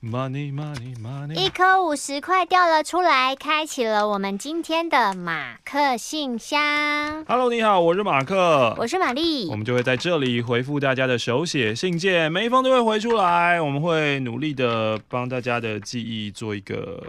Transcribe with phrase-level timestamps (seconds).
[0.00, 1.34] Money, money, money。
[1.34, 7.24] 一颗五十块掉了出来，开启了我们今天的马克信箱。
[7.26, 13.60] Hello，你好，我是马克，我是玛丽，我们就会在这里回复大家的手写信件，每一封都会回出来。
[13.60, 17.02] 我们会努力的帮大家的记忆做一个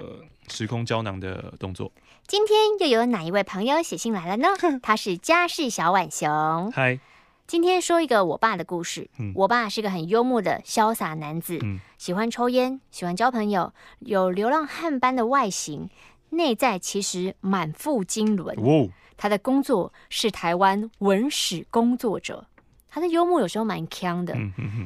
[0.48, 1.92] 时空胶囊的动作。
[2.26, 4.48] 今天又有哪一位朋友写信来了呢？
[4.82, 6.72] 他是家世小浣熊。
[6.72, 6.98] 嗨。
[7.46, 9.10] 今天说一个我爸的故事。
[9.20, 15.90] 嗯、我爸是个很幽默的潇洒男子，嗯、喜欢抽烟，喜欢交朋友，有流浪汉般的外形，
[16.30, 18.56] 内在其实满腹经纶。
[18.58, 22.48] 哦、他的工作是台湾文史工作者。
[22.90, 24.36] 他的幽默有时候蛮锵的。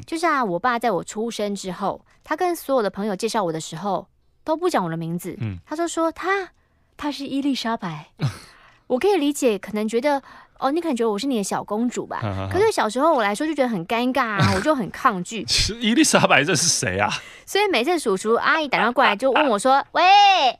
[0.05, 4.07] 就像我爸在我出生之后，他跟所有的朋友介绍我的时候，
[4.43, 5.35] 都不讲我的名字。
[5.39, 6.51] 嗯、他就说他
[6.95, 8.09] 他是伊丽莎白。
[8.87, 10.21] 我可以理解，可能觉得。
[10.59, 12.19] 哦，你可能觉得我是你的小公主吧？
[12.51, 15.45] 可是小时候我来说就觉得很尴尬啊， 我就很抗拒。
[15.79, 17.07] 伊丽莎白这是谁啊？
[17.45, 20.01] 所以每次叔叔阿姨打电话过来就问我说：“喂，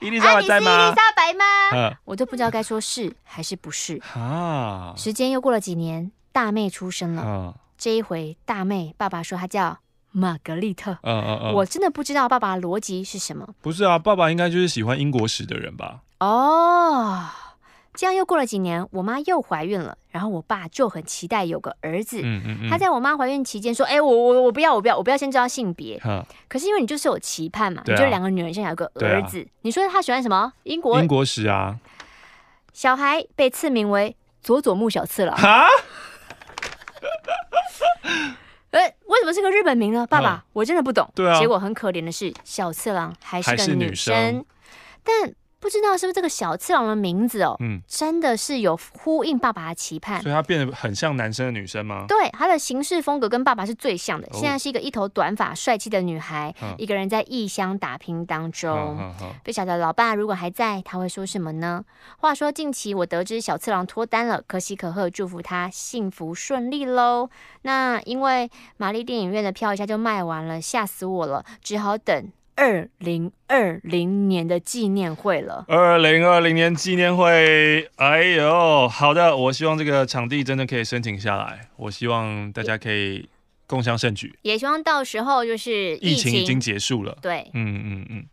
[0.01, 1.97] 伊丽莎白在吗？”伊丽莎白吗？
[2.05, 3.99] 我都不知道该说是还是不是。
[4.13, 4.93] 啊！
[4.95, 7.55] 时间又过了几年，大妹出生了。
[7.75, 9.79] 这一回大妹爸爸说她叫
[10.11, 10.91] 玛格丽特。
[11.01, 11.53] 嗯嗯嗯。
[11.55, 13.47] 我真的不知道爸爸的逻辑是什么。
[13.63, 16.01] 不是啊，爸爸应该就是喜欢英国史的人吧？
[16.19, 17.25] 哦。
[17.97, 22.21] 这样又过了几年，我妈又怀孕了，然后我爸就很期待有个儿子。
[22.23, 25.97] 嗯嗯嗯、他在我妈怀孕期间说：“哎、欸，我我我不要，我不要，我不要先知道性别。
[25.97, 29.41] 哈”可是因为你就是有期盼嘛，啊、你就两个女人现在有个儿子。
[29.41, 30.53] 啊、你说他喜欢什么？
[30.61, 31.79] 英国英国史啊。
[32.71, 35.35] 小孩被赐名为佐佐木小次郎。
[35.35, 35.65] 哈？
[38.69, 40.05] 哎、欸，为什么是个日本名呢？
[40.05, 41.11] 爸爸，我真的不懂。
[41.15, 41.39] 对啊。
[41.39, 44.45] 结果很可怜的是，小次郎还是个女生，女生
[45.03, 45.33] 但。
[45.59, 47.55] 不知道是不是这个小次郎的名字哦？
[47.59, 52.05] 嗯，真的是有呼应爸爸的期盼，所以他变得很像男生的女生吗？
[52.07, 54.27] 对，他的行事风格跟爸爸是最像的。
[54.27, 58.97] 哦、现在是一个一头短发、帅气的女孩，嗯、一个人在异乡打拼当中。
[58.99, 61.83] 嗯嗯、不晓得老爸如果还在，他会说什么呢？
[62.19, 67.29] 话说近期我得知小次郎脱单了，可喜可贺，祝福他幸福顺利喽。
[67.63, 72.31] 那因为玛丽电影院的票一下就卖完了，吓死我了，只好等。
[72.57, 75.63] 二零二零年的纪念会了。
[75.67, 81.69] 二零二零年纪念会，哎呦，好的，我希望这个场地真的可以申请下来。
[81.75, 83.29] 我希望大家可以
[83.67, 87.15] 共襄盛举，也希望到时候就是疫情已经结束了。
[87.21, 88.25] 对，嗯嗯嗯。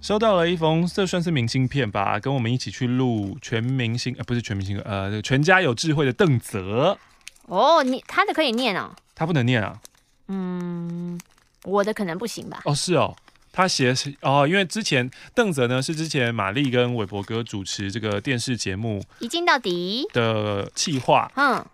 [0.00, 2.18] 收到了一封，这算是明信片吧？
[2.18, 6.98] 跟我们一起去录全明星，呃，不是全明星，呃，全家有智慧的邓泽。
[7.46, 8.96] 哦，你他的可以念啊？
[9.14, 9.80] 他不能念啊。
[10.28, 11.20] 嗯，
[11.64, 12.60] 我的可能不行吧？
[12.64, 13.14] 哦，是哦，
[13.52, 21.64] 他写是哦，因为之前邓泽呢是之前玛丽跟韦伯哥主持这个电视节目《一镜到底》的企划，嗯，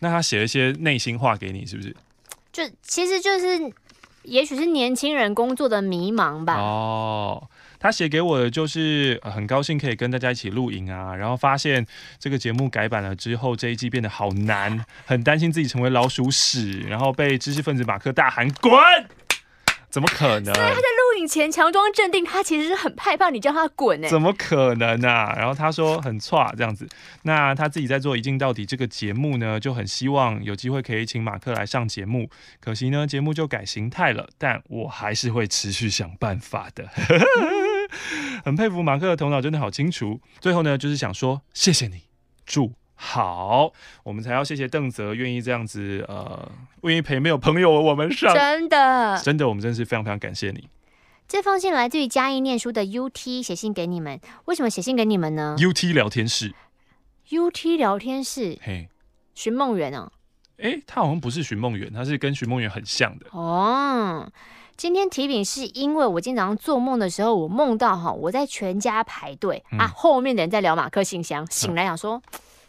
[0.00, 1.94] 那他写了一些内心话给你，是不是？
[2.52, 3.72] 就其实就是，
[4.24, 6.54] 也许是年轻人工作的迷茫吧。
[6.56, 7.48] 哦。
[7.82, 11.84] 他写给我的就是很高兴可以跟大家一起录影啊，然后发现
[12.20, 18.72] 这个节目改版了之后，这一季变得好难，很担心自己成为老鼠屎，然后被知识分子马克大喊滚，
[19.90, 20.54] 怎么可能？
[20.54, 25.34] 所以他在录影前强装镇定，他其实是很害怕你叫他滚哎，怎么可能啊？
[25.36, 26.88] 然后他说很错这样子，
[27.22, 36.88] 那他自己在做一镜到底这个节目呢，就很希望有机会可以请马克来上节目，可惜呢节目就改形态了，但我还是会持续想办法的。
[38.44, 40.20] 很佩服马克的头脑，真的好清楚。
[40.40, 42.02] 最后呢，就是想说谢谢你，
[42.46, 43.72] 祝好，
[44.04, 46.50] 我们才要谢谢邓泽愿意这样子，呃，
[46.82, 50.68] 愿意陪没有朋友我们上，真的，真的，我们真的是非常非常感谢你。
[51.26, 56.54] 这封信来自于嘉义念书的 UT 写信给你们，为什么写信给你们呢？UT 聊天室
[57.30, 58.88] ，UT 聊天室，嘿，
[59.34, 60.12] 寻梦园哦，
[60.58, 64.30] 哎，他好像不是寻梦园，他是跟寻梦园很像的哦。
[64.82, 72.20] 今天提饼是因为我今天早上做梦的时候，我梦到哈我在全家排队、嗯、啊，后面的人在聊马克信箱，醒来想说，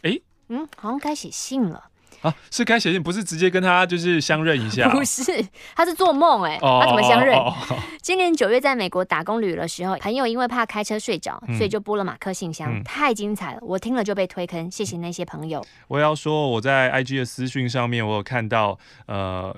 [0.02, 1.82] 哎、欸，嗯，好像该写信了。
[2.20, 5.44] 啊，是该写信，不是直接跟他就是相认一下， 不是，
[5.74, 7.36] 他是做梦哎、他怎么相认？
[8.00, 15.66] 今年九月在美国打工旅的时候，朋友因为怕开车睡着，嗯、所以就播了马克信箱，嗯、太精彩了，我听了就被推坑，谢谢那些朋友。
[15.88, 19.56] 我要说我在 IG 的私讯上面，我有看到呃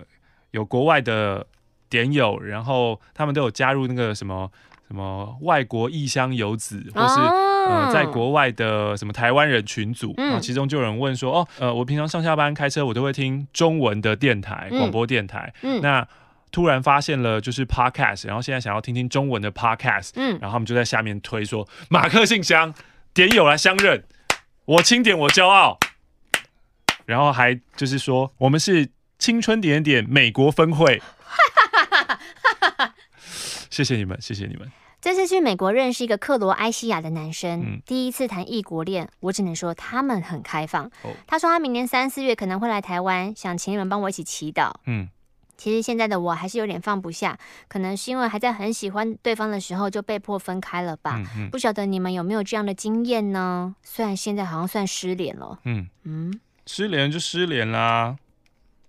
[0.53, 1.47] 有国外的。
[1.89, 4.51] 点友，然后他们都有加入那个什么
[4.89, 16.07] 什么外国异乡游子，或是、啊、呃在国外的什么台湾人群组，嗯、然后其中就有人问说，哦，呃，我平常上下班开车，我都会听中文的电台广播电台，嗯，那
[16.53, 22.73] 突然发现了就是 podcast，然后现在想要听听中文的 podcast，嗯，然后他们就在下面推说马克信箱
[23.13, 24.05] 点友来相认，
[24.65, 25.79] 我钦点我骄傲。
[27.05, 31.01] 然后还就是说我们是青春点点美国分会。
[33.77, 34.73] 谢谢你们，谢谢你们。
[35.03, 40.87] 这次去美国认识一个克罗埃西亚的男生，嗯、第一次谈异国恋，我只能说他们很开放。
[41.03, 44.73] 哦、他说他明年三四月可能会来台湾，想请你们帮我一起祈祷。
[44.87, 45.07] 嗯，
[45.59, 47.39] 其实现在的我还是有点放不下，
[47.69, 51.17] 可能是因为还在很喜欢对方的时候就被迫分开了吧。
[51.19, 53.77] 嗯嗯、不晓得你们有没有这样的经验呢？
[53.83, 55.61] 虽然现在好像算失联了。
[55.65, 58.17] 嗯嗯，失联就失联啦。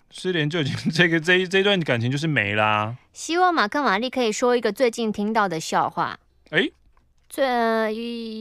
[0.10, 2.96] 失联就已经 这个这一这段感情就是没啦。
[3.14, 6.18] 希望马克玛丽可以说一个最近听到的笑话。
[6.50, 6.74] 哎、欸，
[7.28, 7.92] 这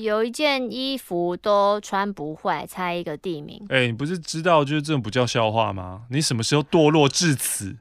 [0.03, 3.67] 有一件衣服都穿不坏，猜一个地名。
[3.69, 6.03] 哎、欸，你不是知道就是这种不叫笑话吗？
[6.11, 7.77] 你什么时候堕落至此？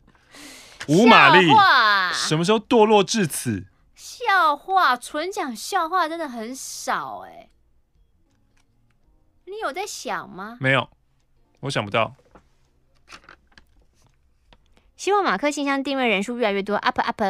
[0.88, 3.66] 吴玛丽，话什么时候堕落至此？
[3.96, 7.50] 笑话，纯讲笑话真的很少哎、欸。
[9.46, 10.58] 你有在想吗？
[10.60, 10.90] 没有，
[11.60, 12.16] 我想不到。
[14.98, 17.22] 希望马克信箱订阅人数越来越多，up up。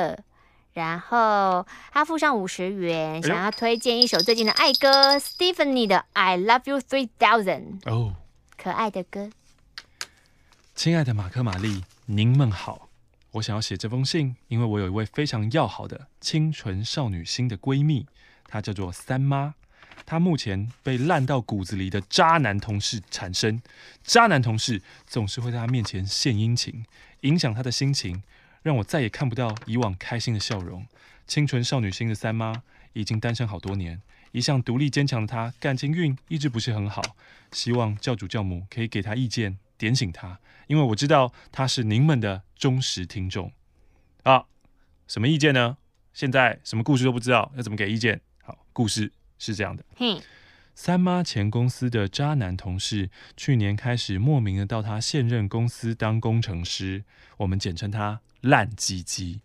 [0.73, 7.79] 然后他付上五十元，想要推荐一首最近的爱歌，Stephanie 的《I Love You Three Thousand》。
[7.89, 8.15] 哦，
[8.57, 9.29] 可爱的歌。
[10.75, 12.89] 亲爱的马克玛丽，您们好。
[13.31, 18.05] 我想要写这封信，因为我有一位非常要好的清纯少女心的闺蜜，
[18.47, 19.55] 她叫做三妈。
[20.05, 23.61] 她目前被烂到骨子里的渣男同事缠身，
[24.03, 26.85] 渣男同事总是会在她面前献殷勤。
[27.21, 28.21] 影响他的心情，
[28.61, 30.85] 让我再也看不到以往开心的笑容。
[31.25, 32.61] 清纯少女心的三妈
[32.93, 33.99] 已经单身好多年，
[34.31, 37.01] 一向独立坚强的她，感情运一直不是很好。
[37.51, 43.51] 希望教主教母可以给她意见，点醒她，因为我知道她是您们的忠实听众。
[44.21, 44.45] 啊，
[45.07, 45.77] 什么意见呢？
[46.13, 48.21] 现在什么故事都不知道，要怎么给意见？
[48.43, 49.83] 好，故事是这样的。
[49.95, 50.19] 嘿。
[50.77, 57.05] 三妈前公司的渣男同事，去年开始莫名的到她现任公司当工程师，
[57.37, 59.39] 我们简称他烂鸡鸡。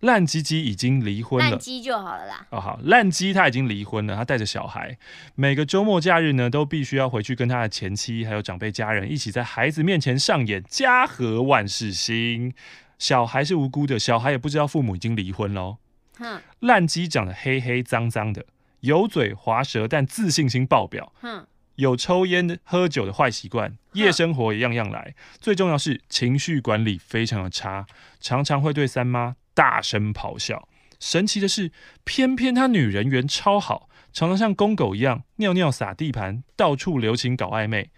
[0.00, 2.46] 烂鸡鸡已经离婚了，烂鸡就好了啦。
[2.50, 4.98] 哦好，烂鸡他已经离婚了，他带着小孩，
[5.36, 12.52] 每个周末假日呢都必须要回去跟他的前妻还有长辈家人一起在孩子面前上演家和万事兴。
[12.98, 15.78] 小孩是无辜的，小孩也不知道父母已经离婚喽。
[16.18, 18.44] 哼，烂鸡长得黑黑脏脏的。
[18.82, 21.12] 油嘴滑舌，但自信心爆表。
[21.22, 21.44] 嗯，
[21.74, 25.14] 有抽烟喝酒的坏习惯，夜生活也样样来。
[25.40, 27.86] 最重要是情绪管理非常的差，
[28.20, 30.68] 常常会对三妈大声咆哮。
[31.00, 31.72] 神奇的是，
[32.04, 37.90] 偏偏他女人缘超好，常常像公狗一样尿尿撒地盘，到处留情搞暧昧。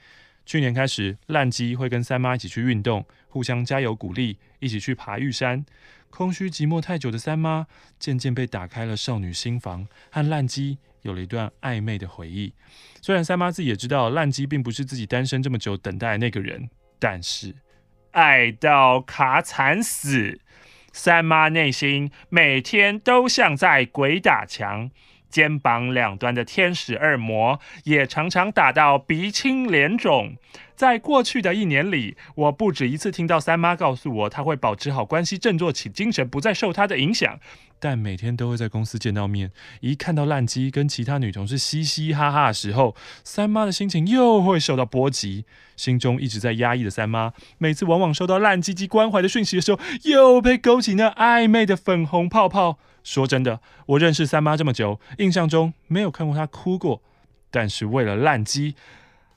[0.47, 5.67] 去年开始，烂鸡会跟三妈一起去运动，互相加油鼓励，一起去爬玉山。
[6.09, 7.67] 空虚寂寞太久的三妈，
[7.99, 12.55] 渐渐被打开了少女心房，和烂鸡有了一段暧昧的回忆。
[13.03, 16.71] 虽然三妈自己也知道烂鸡并不是自己单身这么久等待的那个人，
[17.01, 17.57] 但是
[18.13, 20.39] 爱到卡惨死，
[20.93, 24.93] 三妈内心每天都像在鬼打墙。
[25.35, 30.37] 肩膀两端的天使恶魔也常常打到鼻青脸肿。
[30.77, 37.41] 在过去的一年里，我不止一次听到三妈告诉我，她会保持好关系，振作起精神，不再受她的影响。
[37.81, 39.51] 但每天都会在公司见到面，
[39.81, 42.95] 一看到烂鸡跟其他女同事嘻嘻哈哈的时候，
[43.25, 45.45] 三妈的心情又会受到波及。
[45.77, 52.79] 心中一直在压抑的三妈，每次往往收到烂鸡鸡关怀的讯息的时候，又被勾起那暧昧的粉红泡泡。
[53.05, 57.03] 说真的，我认识三妈这么久，印象中没有看过她哭过。
[57.51, 58.75] 但是为了烂鸡，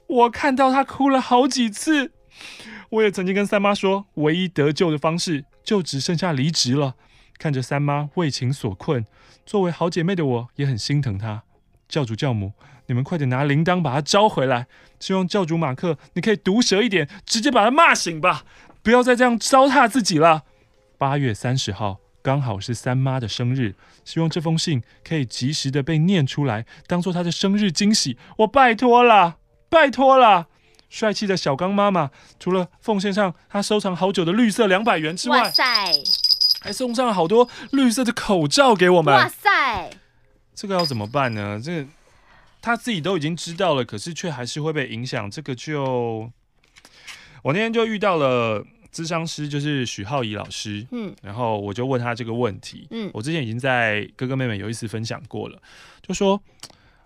[0.08, 2.12] 我看到她哭了好几次。
[2.90, 6.96] 我也曾经跟三妈说，唯一得救的方式就只剩下离职了。
[7.38, 9.06] 看着三妈为情所困，
[9.46, 11.44] 作为好姐妹的我也很心疼她。
[11.90, 12.54] 教主教母，
[12.88, 14.68] 你们快点拿铃铛把她招回来。
[15.00, 18.46] 希望教主马克，你可以毒舌一点，直接把她骂醒吧，
[18.82, 20.44] 不要再这样糟蹋自己了。
[20.98, 22.00] 八月三十号。
[22.28, 28.18] 刚好是三妈的生日，希望这封信可以及时的被念出来，当做她的生日惊喜。
[28.40, 29.38] 我拜托了，
[29.70, 30.48] 拜托了！
[30.90, 35.64] 帅气的小刚妈妈，除了奉献上她收藏好久的绿色两百元之外，哇塞，
[36.60, 39.16] 还送上了好多绿色的口罩给我们。
[39.16, 39.92] 哇塞，
[40.54, 41.62] 这个要怎么办呢？
[41.64, 41.88] 这个
[42.62, 45.32] 他自己都已经知道了，可是却还是会被影响。
[45.32, 46.30] 这个就
[47.44, 48.66] 我那天就遇到了。
[48.98, 55.62] 咨商师就是许浩怡老师，嗯，然后我就问他这个问题，嗯，我之前已经在哥哥妹妹有一次分享过了，
[56.02, 56.42] 就说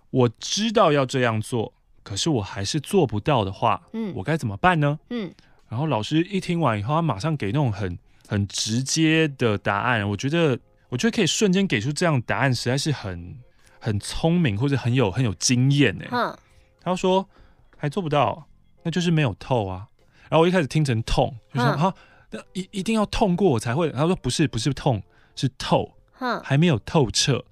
[0.10, 4.98] 我知道要这样做，可是我还是做不到的话，嗯，我该怎么办呢？
[5.10, 5.30] 嗯，
[5.68, 10.58] 然后老师一听完以后，他马上给那种很很直接的答案，我觉得
[10.88, 13.36] 我觉得可以瞬间给出这样答案，实在是很
[13.82, 16.06] 很聪明或者很有很有经验呢。
[16.12, 16.38] 嗯，
[16.80, 17.28] 他说
[17.76, 18.48] 还做不到，
[18.84, 19.90] 那就是没有透啊。
[20.32, 21.94] 然后我一开始听成痛，就说哈，
[22.32, 23.92] 那一一定要痛过我才会。
[23.92, 25.04] 他说不是，不是痛，
[25.36, 25.92] 是透，
[26.42, 27.44] 还没有透彻。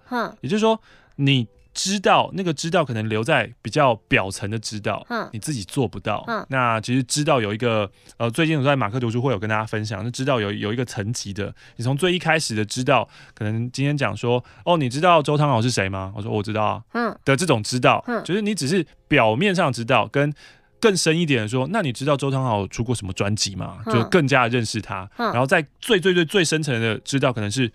[0.41, 0.81] 也就是说
[1.17, 1.48] 你。
[1.71, 6.25] 知道那个知道可能留在比较表层的知道，嗯，你自己做不到。
[6.27, 11.53] 嗯，那其实知道有一个呃，最近我在马克读书会有跟大家分享，就知道有有一个层级的。
[11.77, 16.12] 你从最一开始的知道，可能今天讲说哦，你知道周汤豪是谁吗？
[16.15, 20.33] 我说我知道啊，嗯，的这种知道，嗯，就是你只是表面上知道，跟
[20.79, 23.79] 更深一点的说，那你知道周汤豪出过什么专辑吗？
[23.86, 25.09] 就更加认识他。
[25.17, 27.71] 然后在最最最最深层的知道，可能是。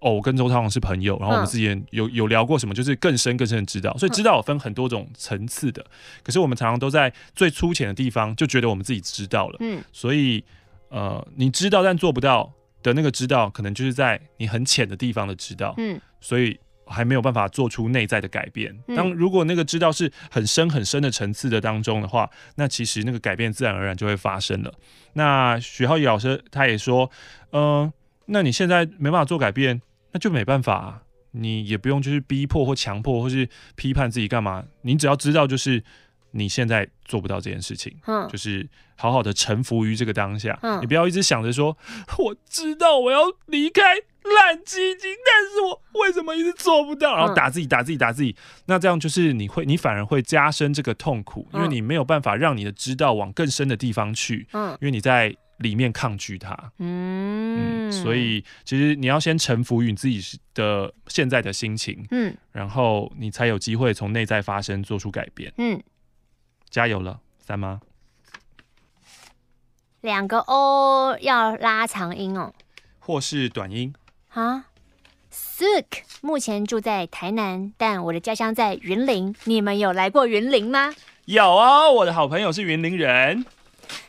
[0.00, 5.82] 哦，我跟周汤豪是朋友，然后我们之间有有聊过什么，就是更深更深的知道，所以知道有分很多种层次的。
[6.22, 10.44] 可是我们常常都在最粗浅的地方就觉得我们自己知道了，嗯，所以
[10.90, 18.76] 呃，你知道但做不到的那个知道，可能就是在你很浅的地方的知道，嗯，所以还没有办法做出内在的改变。
[18.96, 24.72] 当如果那个知道是很深很深的层次的当中的话，那其实那个改变自然而然就会发生了。
[25.14, 27.10] 那许浩宇老师他也说，
[27.50, 27.92] 嗯、呃，
[28.26, 29.82] 那你现在没办法做改变。
[30.16, 35.82] 那就没办法啊，你也不用就是逼迫或强迫或是批判自己干嘛，你只要知道就是
[36.34, 41.76] 你现在做不到这件事情，嗯，就是好好的臣服于这个当下，嗯，你不要一直想着说
[42.18, 48.34] 我知道我要离开烂基金，但是我为什么一直做不到，然后打自己打自己打自己，
[48.66, 55.36] 那这样就是你会你反而会加深这个痛苦，因为你没有办法让你的知道往更深的地方去，嗯，因为你在。
[55.58, 60.20] 里面抗拒它，嗯，嗯，所以其实你要先臣服于你自己
[60.52, 65.80] 的现在的心情，嗯，然后你才有机会从内在发生，做出改变，嗯，
[66.74, 67.80] 加油了，三妈，
[70.00, 72.52] 两个 O 要拉长音哦，
[72.98, 73.94] 或是短音。
[74.30, 74.66] 啊
[75.32, 75.84] ，Suk
[76.20, 80.92] 目前住在台南，但我的家乡在云林，你们有来过云林吗？
[81.26, 83.46] 有啊，我的好朋友是云林人。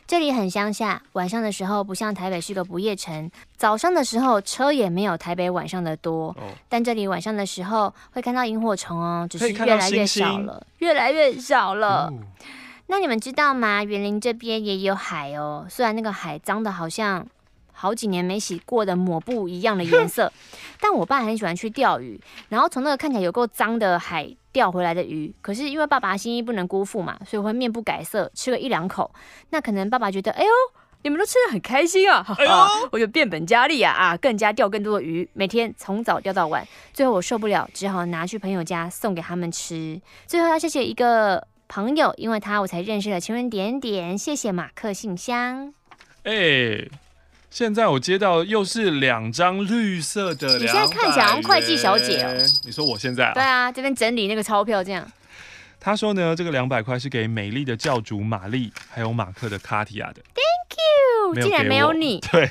[0.06, 6.28] 这里很乡下，晚上的时候不像台北是个不夜城，早上的时候车也没有台北晚上的多。
[6.28, 6.36] 哦、
[6.68, 12.06] 但这里晚上的时候会看到萤火虫哦，只是越来越少了，越来越少了。
[12.06, 12.12] 哦、
[12.86, 13.82] 那你们知道吗？
[13.82, 17.26] 园林这边也有海哦，虽然那个海脏的好像
[17.76, 20.32] 好几年没洗过的抹布一样的颜色，
[20.80, 24.34] 但我爸很喜欢去钓鱼，然后从那个看起来有够脏的海。
[24.56, 29.12] 钓回来的鱼，可是因为爸爸心意不能辜负嘛，所以我会面不改色吃了一两口。
[29.50, 30.50] 那可能爸爸觉得，哎呦，
[31.02, 32.50] 你们都吃的很开心啊，哎呦，
[32.90, 36.66] 我就变本加厉啊啊，更加钓更多的鱼，每天从早钓到晚。
[36.94, 40.00] 最后我受不了，只好拿去朋友家送给他们吃。
[40.26, 44.16] 最后要谢谢一个朋友，因为他我才认识了情人点点。
[44.16, 45.74] 谢谢马克信箱。
[46.22, 46.90] 哎、欸。
[47.56, 52.36] 现在我接到又是两张绿色的，你现在看起来像会计小姐哦。
[52.66, 53.32] 你说我现在啊？
[53.32, 55.10] 对啊，这边整理那个钞票这样。
[55.80, 60.20] 他说呢，这个两百块是给美丽的教主玛丽还有马克的卡提亚的。
[60.34, 62.20] Thank you，竟然没有你。
[62.30, 62.50] 对，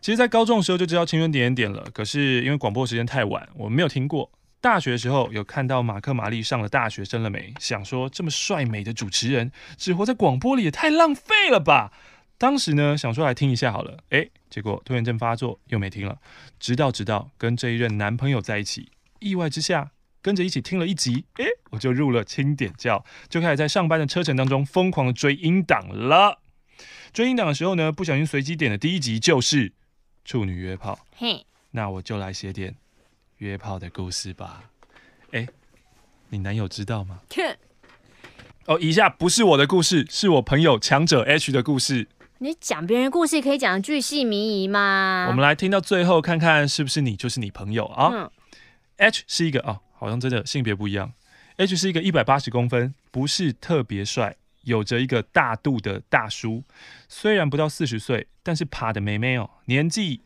[0.00, 4.30] 其实，在高中的时候就知道青春点点点了，可是因为广播时间太晚，我没有听过。
[4.60, 7.52] 大学的时候有看到马克玛丽上了大学生了没？
[7.58, 11.90] 想说这么帅美的主持人，只活在广播里也太浪费了吧。
[12.38, 16.18] 当时呢，想说来听一下好了，哎，结果拖延症发作又没听了。
[16.60, 19.90] 直到直到跟这一任男朋友在一起，意外之下
[20.22, 26.40] 跟着一起听了一集，哎，我就入了清点教，就开始在上班的车程当中疯狂的追音档了。
[27.12, 29.72] 追音档的时候呢，不小心随机点的第一集就是
[30.24, 32.76] 处女约炮，嘿，那我就来写点
[33.38, 34.62] 约炮的故事吧。
[35.32, 35.44] 哎，
[36.28, 37.20] 你男友知道吗？
[38.66, 42.06] 哦，以下不是我的故事，是我朋友强者 H 的故事。
[42.40, 45.26] 你讲别人故事可以讲巨细靡遗吗？
[45.28, 48.10] 我们来听到最后，看看是不是你就是你朋友啊？
[48.14, 48.30] 嗯、
[48.98, 51.12] H 是一个啊，好像真的性别不一样。
[51.56, 56.62] H 是一个一百八十公分，不是特别帅，有着一个大肚的大叔。
[57.08, 60.20] 虽然不到四十岁，但是爬的妹妹哦，年纪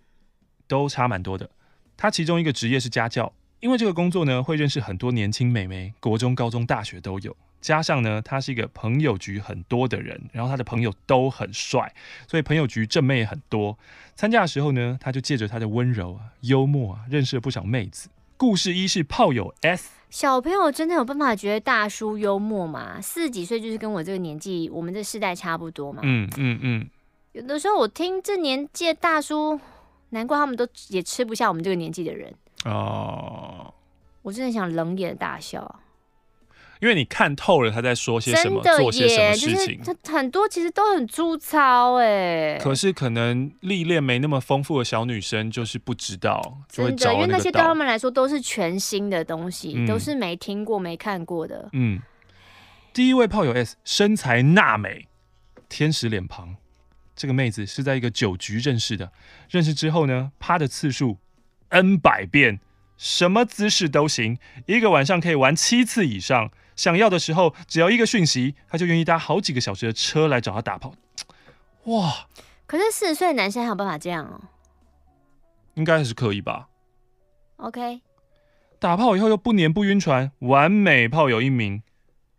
[0.69, 1.49] 都差蛮多的。
[1.97, 7.35] 他其中一个职业是家教，因为这个工作呢，会认识很多年轻妹妹，国中、高中、大学都有。
[7.63, 11.95] 加上呢，他是一个朋友局很多的人，然后他的朋友都很帅，
[12.29, 13.79] 所以朋友局正妹也很多。
[14.15, 18.11] 参加的时候呢，他就借着他的温柔啊、幽默啊，认识了不少妹子。
[18.37, 23.01] 故事一是炮友 S，小朋友真的有办法觉得大叔幽默吗？
[23.01, 26.01] 四十几岁就是跟我这个年纪，我们这世代差不多嘛。
[26.03, 26.89] 嗯嗯嗯。
[27.31, 29.61] 有的时候我听这年纪的大叔，
[30.11, 32.35] 难怪他们都也吃不下我们这个年纪的人。
[32.65, 33.73] 哦。
[34.23, 35.81] 我真的想冷眼大笑。
[36.83, 42.59] 因为你看透了他在说些什么，做些什么事情，他很多其实都很粗糙哎。
[42.61, 51.69] 可是可能历练没那么丰富的小女生就是不知道，真的，因为那些对他们来说都是全新的东西，嗯、都是没听过、没看过的。
[51.73, 52.03] 嗯，
[52.93, 55.07] 第一位炮友 S 身材娜美，
[55.69, 56.57] 天使脸庞。
[57.15, 59.13] 这个妹子是在一个酒局认识的，
[59.49, 61.19] 认识之后呢，趴的次数
[61.69, 62.59] N 百遍，
[62.97, 66.51] 什么姿势都行，一个晚上可以玩七次以上。
[66.77, 70.95] 想要的时候，只要一个讯息，他就愿意搭好几个小时的车来找他打炮。
[71.85, 72.27] 哇！
[72.67, 74.41] 可是四十岁的男生还有办法这样哦？
[75.75, 76.69] 应该还是可以吧
[77.57, 78.01] ？OK。
[78.79, 81.83] 打炮以后又不黏不晕船，完美炮友一名。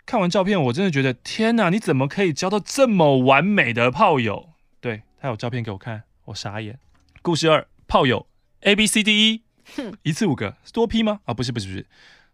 [0.05, 1.69] 看完照片，我真的觉得天哪！
[1.69, 4.49] 你怎么可以交到这么完美的炮友？
[4.81, 6.79] 对，他有照片给我看，我傻眼。
[7.21, 8.27] 故事二：炮友
[8.61, 9.43] A B C D E，
[10.01, 11.21] 一次五个，多批吗？
[11.25, 11.85] 啊，不是不是不是。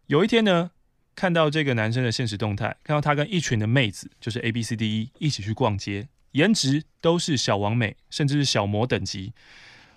[0.08, 0.72] 有一天呢，
[1.20, 9.34] 看到这个男生的现实动态，看到他跟一群的妹子，就是 A B C D E 一起去逛街，颜值都是小王美，甚至是小魔等级。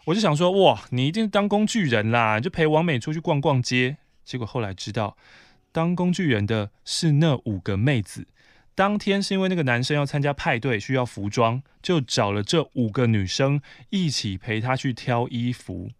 [0.06, 3.98] 我就想说，哇，你一定是当工具人啦，就陪王美出去逛逛街。
[4.24, 5.16] 结果后来知道，
[5.70, 8.26] 当工具人的是那五个妹子。
[8.74, 15.92] 当天是因为那个男生要参加派对，需要服装，就找了这五个女生一起陪他去挑衣服。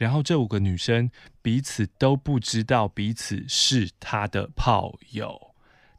[0.00, 1.10] 然后这五个女生
[1.42, 5.49] 彼此都不知道彼此是他的炮友。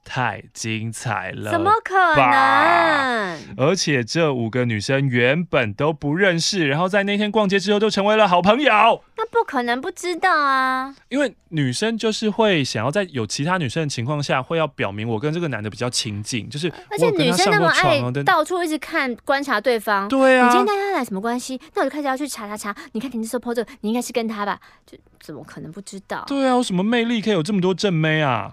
[0.03, 1.51] 太精彩了！
[1.51, 3.37] 怎么可能？
[3.57, 9.03] 而且这五个女生原本都不认识，然后在那天逛街之后就成为了好朋友。
[9.15, 10.95] 那不可能不知道啊！
[11.09, 20.07] 因为女生就是会想要在有其他女生的情况下，会要表明我跟这个男的比较亲近，就是而且女生那么爱到处一直看观察对方。
[20.07, 21.61] 对啊，你今天带他来什么关系？
[21.75, 22.75] 那我就开始要去查查查。
[22.93, 24.59] 你看你这时候 po 这个，你应该是跟他吧？
[24.85, 26.23] 就怎么可能不知道？
[26.27, 28.51] 对啊，有什么魅力可以有这么多正妹啊？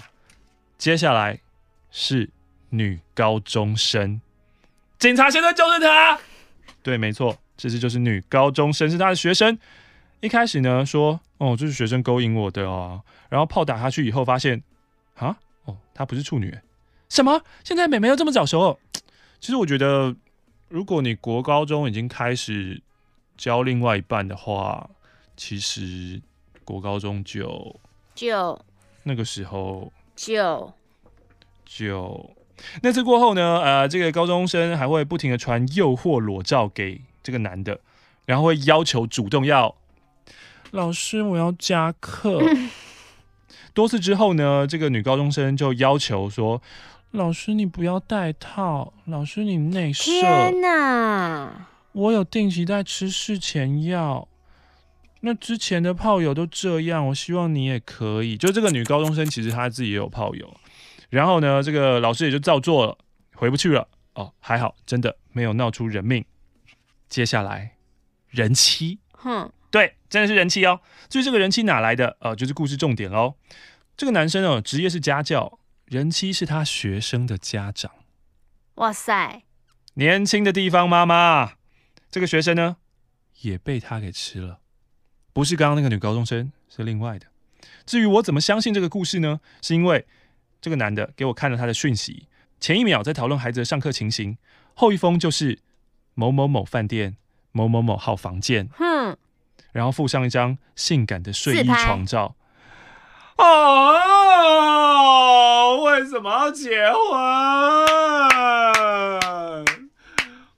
[0.78, 1.40] 接下来
[1.90, 2.30] 是
[2.70, 4.20] 女高中生，
[4.96, 6.16] 警察先生就是她。
[6.84, 9.58] 对，没错，这次就是女高中生，是她的学生。
[10.20, 13.02] 一开始呢说，哦，这是学生勾引我的哦。
[13.28, 14.62] 然后炮打下去以后，发现，
[15.16, 16.56] 啊，哦，她不是处女。
[17.08, 17.42] 什么？
[17.64, 18.78] 现在妹妹又这么早熟哦？
[19.40, 20.14] 其实我觉得，
[20.68, 22.80] 如果你国高中已经开始
[23.36, 24.88] 教另外一半的话，
[25.36, 26.22] 其实
[26.64, 27.80] 国高中就
[28.14, 28.64] 就
[29.02, 29.92] 那个时候。
[30.18, 30.72] 就
[31.64, 32.30] 就
[32.82, 37.78] 那次过后呢，呃，这个高中生还会不停的传诱惑裸照给这个男的，
[38.26, 39.76] 然后会要求主动要
[40.72, 42.42] 老师我要加课。
[43.72, 46.60] 多次之后呢，这个女高中生就要求说，
[47.12, 50.10] 老师你不要戴套，老师你内射。
[50.10, 51.68] 天哪！
[51.92, 54.26] 我有定期在吃事前药。
[55.20, 58.36] 那之前的炮友都这样，我希望你也可以。
[58.36, 60.56] 就这个女高中生，其实她自己也有炮友，
[61.10, 62.98] 然后呢，这个老师也就照做了，
[63.34, 63.88] 回不去了。
[64.14, 66.24] 哦，还好，真的没有闹出人命。
[67.08, 67.76] 接下来，
[68.28, 70.80] 人妻，哼，对，真的是人妻哦。
[71.08, 72.16] 至于这个人妻哪来的？
[72.20, 73.34] 呃，就是故事重点喽。
[73.96, 77.90] 这个男生哦，职业是家教，人妻是他学生的家长。
[78.74, 79.42] 哇塞，
[79.94, 81.54] 年轻的地方妈妈，
[82.10, 82.76] 这个学生呢，
[83.40, 84.60] 也被他给吃了。
[85.32, 87.26] 不是刚刚那个女高中生，是另外的。
[87.86, 89.40] 至于我怎么相信这个故事呢？
[89.62, 90.06] 是因为
[90.60, 92.26] 这个男的给我看了他的讯息，
[92.60, 94.36] 前一秒在讨论孩子的上课情形，
[94.74, 95.60] 后一封就是
[96.14, 97.16] 某某某饭店
[97.52, 99.16] 某某某号房间， 哼，
[99.72, 102.34] 然后附上一张性感的睡衣床照。
[103.36, 103.94] 哦，
[105.84, 106.98] 为什么要结婚？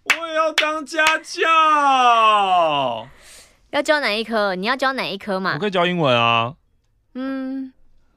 [0.04, 3.06] 我也要当家教。
[3.70, 4.54] 要教哪一科？
[4.54, 5.54] 你要教哪一科嘛？
[5.54, 6.54] 我可以教英文啊。
[7.14, 7.72] 嗯，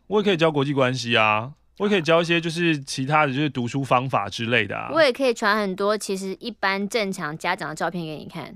[0.08, 1.54] 我也可以教国际关系啊。
[1.80, 4.90] 我也可以教一些就是其他的就是读书方法之类的啊。
[4.94, 8.56] 我也可以传很多其实一般正常家长的照片给你看。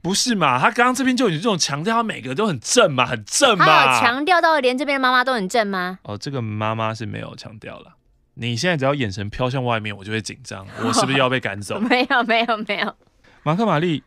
[0.00, 0.58] 不是嘛？
[0.58, 3.64] 他刚刚这边就有这种强调，他每个都很正嘛，很正嘛。
[3.64, 5.98] 他有强调到连这边的妈妈都很正吗？
[6.02, 7.96] 哦，这个妈妈是没有强调了。
[8.34, 10.64] 你现在只要眼神飘向外面，我就会紧张。
[10.84, 11.80] 我是不是要被赶走？
[11.80, 12.94] 没有，没有，没有。
[13.42, 14.04] 马克、玛丽，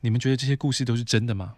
[0.00, 1.54] 你们觉得这些故事都是真的吗？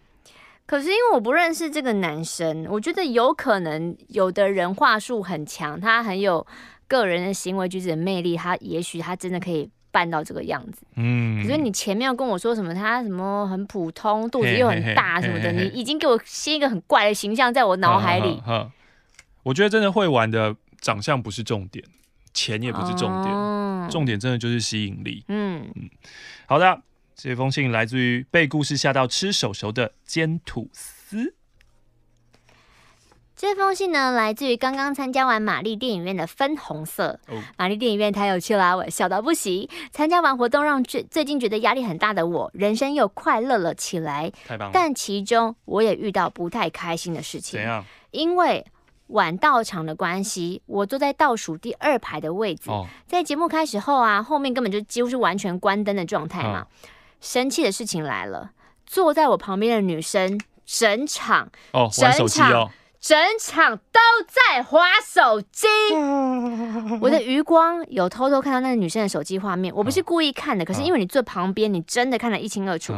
[0.65, 6.47] 可是因为我不认识这个男生，我觉得有可能有的人话术很强，他很有
[6.89, 10.87] 个人的行为举止的魅力，他也许他真的可以办到这个样子。
[10.97, 18.41] 嗯，可是你前面要跟我说什么，他什么很普通，肚子又很大什么的，嘿嘿嘿嘿，你已经给我先一个很怪的形象在我脑海里。
[18.41, 18.71] 哈，
[19.43, 21.85] 我觉得真的会玩的长相不是重点，
[22.33, 25.25] 钱也不是重点，哦、重点真的就是吸引力。
[25.29, 25.91] 嗯嗯，
[26.47, 26.81] 好的。
[27.23, 31.37] 这封信来自于被故事吓到吃手手的煎吐司。
[33.37, 37.21] 这封信呢，来自于刚刚参加完玛丽电影院的分红色。
[37.29, 39.69] 哦，玛丽电影院太有趣啦，我笑到不行。
[39.93, 44.33] 参加完活动，让最最近觉得压力很大的我，人生又快乐了起来。
[44.45, 44.73] 太棒了！
[44.75, 47.61] 但其中我也遇到不太开心的事情。
[47.61, 47.85] 怎样？
[48.11, 48.67] 因为
[49.07, 52.69] 晚到场的关系，我坐在倒数第二排的位置。
[52.69, 56.67] 哦、在节目开始后啊，后面根本就几乎是完全关灯的状态嘛。
[56.83, 56.89] 嗯、
[57.23, 58.51] 生气的事情来了，
[58.85, 62.69] 坐在我旁边的女生，整场哦，玩手机哦，
[63.01, 65.69] 整场都在划手机。
[67.01, 72.93] 我的余光有偷偷看到那个女生的手机画面，我不是故意看的，嗯、可是因为你坐旁边，你真的看得一清二楚。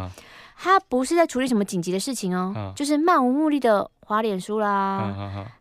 [0.57, 5.13] 她不是在处理什么紧急的事情哦，嗯、就是漫无目的的划脸书啦，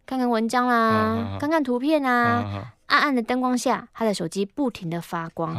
[0.06, 5.54] 看看文章啦，看看图片啊，暗暗的灯光下，她的手机不停的发光。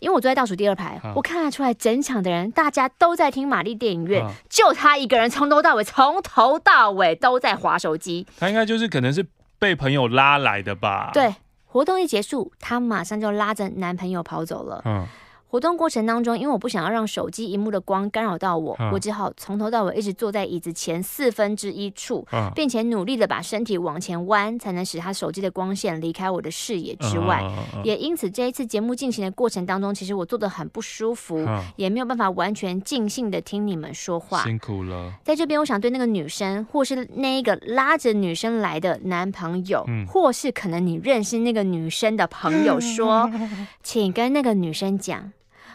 [0.00, 8.26] 因为我坐在倒数第二排，嗯、我看得出来，整场的人大家都在听玛丽电影院，嗯、就他一个人从头到尾，从头到尾都在划手机。
[8.38, 9.24] 他应该就是可能是
[9.58, 11.10] 被朋友拉来的吧？
[11.12, 11.34] 对，
[11.66, 14.82] 活动一结束，他马上就拉着男朋友跑走了。
[14.84, 15.06] 嗯
[15.50, 27.42] 活动过程当中，因为我不想要让手机荧幕的光干扰到我，嗯、我只好从头到尾一直坐在椅子前四分之一处，嗯、并且努力的把身体往前弯，才能使他手机的光线离开我的视野之外。
[27.82, 34.44] 也因此，这一次节目进行的过程当中，其实我坐得很不舒服，嗯、也没有办法完全尽兴的听你们说话。
[34.44, 35.12] 辛苦了。
[35.24, 43.28] 在这边，我想对那个女生，或是那一个拉着女生来的男朋友，嗯、或是可能你认识那个女生的朋友说，
[43.82, 45.32] 请跟那个女生讲。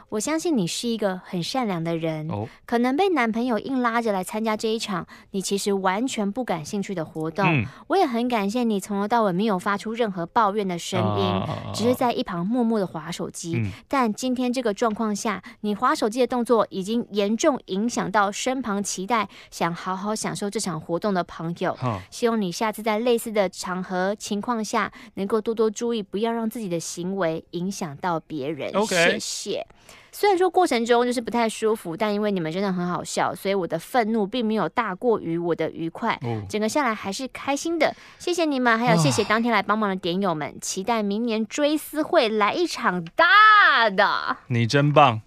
[0.10, 7.46] 我相信你是一个很善良的人，哦、可能被男朋友硬拉着来参加这一场你其实完全不感兴趣的活动。
[7.46, 13.56] 嗯、我也很感谢你从头到尾没有发出任何抱怨的声音，啊、只是在一旁默默的划手机。
[13.58, 21.78] 嗯、但今天这个状况下，你划手机的动作已经严重影响到身旁期待想好好享受这场活动的朋友。
[21.84, 28.72] 嗯、希望你下次在类似的场合情况下，能够多多注意，不要让自己的行为影响到别人。
[28.86, 29.66] 谢谢。
[30.12, 36.18] 虽然说过程中就是不太舒服，但因为你们真的很好笑，所以我的愤怒并没有大过于我的愉快。
[36.24, 37.94] 哦、整个下来还是开心的。
[38.18, 40.50] 谢谢你们，还有谢谢当天来帮忙的点友们。
[40.50, 44.38] 哦、期待明年追思会来一场大的。
[44.48, 45.22] 你真棒，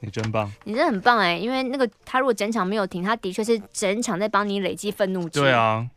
[0.00, 1.38] 你真棒，你真的很棒哎！
[1.38, 5.40] 因为那个他如果整场没有停，他的确是整场在帮你累积愤怒值。
[5.40, 5.88] 对啊。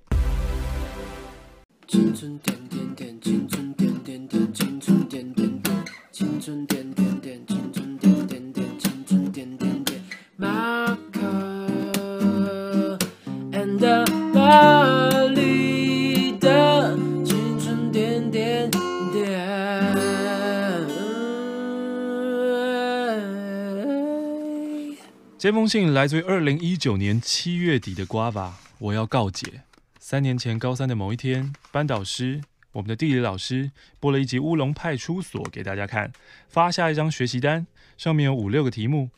[25.47, 29.61] 这封信来自于二零一九年七月底的瓜吧，我要告解。
[29.97, 32.41] 三年前高三的某一天，班导师，
[32.73, 36.11] 我们的地理老师播了一集《乌龙派出所》给大家看，
[36.49, 37.65] 发下一张学习单，
[37.97, 39.09] 上面有五六个题目，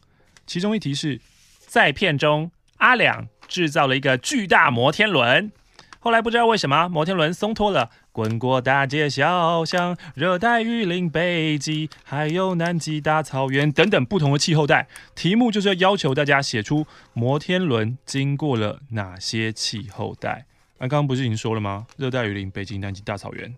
[0.45, 1.19] 其中一题是，
[1.65, 5.51] 在片中阿两制造了一个巨大摩天轮，
[5.97, 7.89] 后来不知道为什么摩天轮松脱了。
[8.19, 14.89] 滚过大街小巷，热带雨林、北极，还有南极大草原等等不同的气候带。
[15.15, 20.45] 题目就是要要求大家写出摩天轮经过了哪些气候带。
[20.79, 21.87] 那刚刚不是已经说了吗？
[21.95, 23.55] 热带雨林、北极、南极大草原。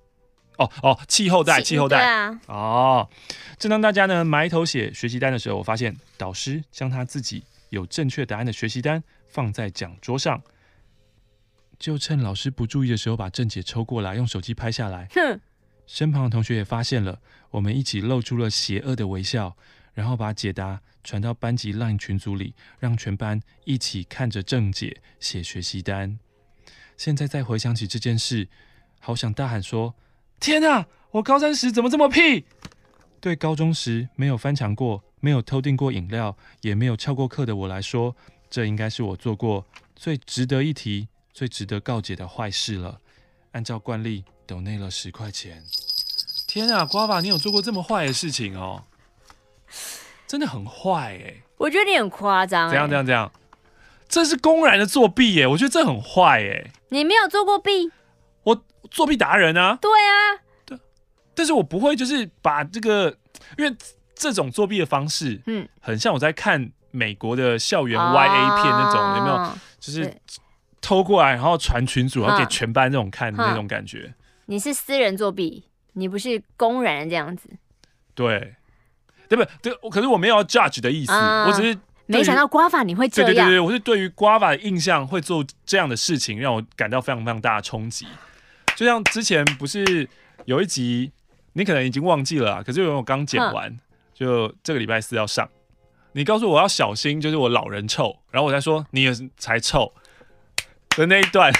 [0.57, 2.05] 哦哦，气候带，气候带。
[2.05, 3.09] 啊、哦，
[3.57, 10.39] 正当大家呢埋头写学习单的时候，我发现导师将他自己有正确答案的学习单放在讲桌上。
[11.81, 15.07] 就趁老师不注意的时候，把郑姐抽过来，用手机拍下来。
[15.15, 15.39] 哼！
[15.87, 19.57] 身旁的同学也发现了，我们一起露出了邪恶的微笑，
[19.95, 26.19] 然后把解答传到班级 LINE 群组里，让全班一起看着郑姐写学习单。
[26.95, 28.47] 现在再回想起这件事，
[28.99, 29.95] 好想大喊说
[30.39, 30.85] ：“天哪！
[31.13, 32.45] 我高三时怎么这么屁？”
[33.19, 38.15] 对高中时没有翻墙过、没有偷订过饮料、也没有翘过课的我来说，
[38.51, 39.65] 这应该是我做过
[39.95, 41.07] 最值得一提。
[41.41, 42.99] 最值得告解的坏事了。
[43.53, 45.63] 按照惯例，抖内了十块钱。
[46.47, 48.83] 天啊，瓜爸，你有做过这么坏的事情哦？
[50.27, 51.41] 真的很坏哎！
[51.57, 52.69] 我觉得你很夸张。
[52.69, 52.87] 怎样？
[52.87, 53.03] 怎样？
[53.03, 53.31] 怎样？
[54.07, 55.47] 这是公然的作弊耶！
[55.47, 56.69] 我觉得这很坏哎。
[56.89, 57.91] 你没有做过弊？
[58.43, 59.79] 我作弊达人啊！
[59.81, 60.77] 对啊，对。
[61.33, 63.17] 但是我不会，就是把这个，
[63.57, 63.75] 因为
[64.13, 69.57] 这种作弊的方式，嗯，很像我在看美国的校园 YA 片那种，哦、有没有？
[69.79, 70.21] 就是。
[70.81, 74.13] 偷过来，然后传群主，然后给全班这种看的那种感觉。
[74.47, 75.63] 你是私人作弊，
[75.93, 77.47] 你不是公然这样子。
[78.13, 78.55] 对，
[79.29, 79.73] 对不对？
[79.89, 83.31] 可是我没有要 judge 的意思，嗯、我只是没想到瓜法你会这样。
[83.31, 88.05] 对对对，我是对于瓜法的印象会做这样的事情，让我感到非常非常大的冲击。
[88.75, 90.09] 就像之前不是
[90.45, 91.11] 有一集，
[91.53, 93.79] 你可能已经忘记了，可是因为我刚剪完，嗯、
[94.13, 95.47] 就这个礼拜四要上，
[96.13, 99.93] 你告诉我要小心，就是我老人臭，然后我才说你也才臭。
[100.97, 101.51] 的那一段，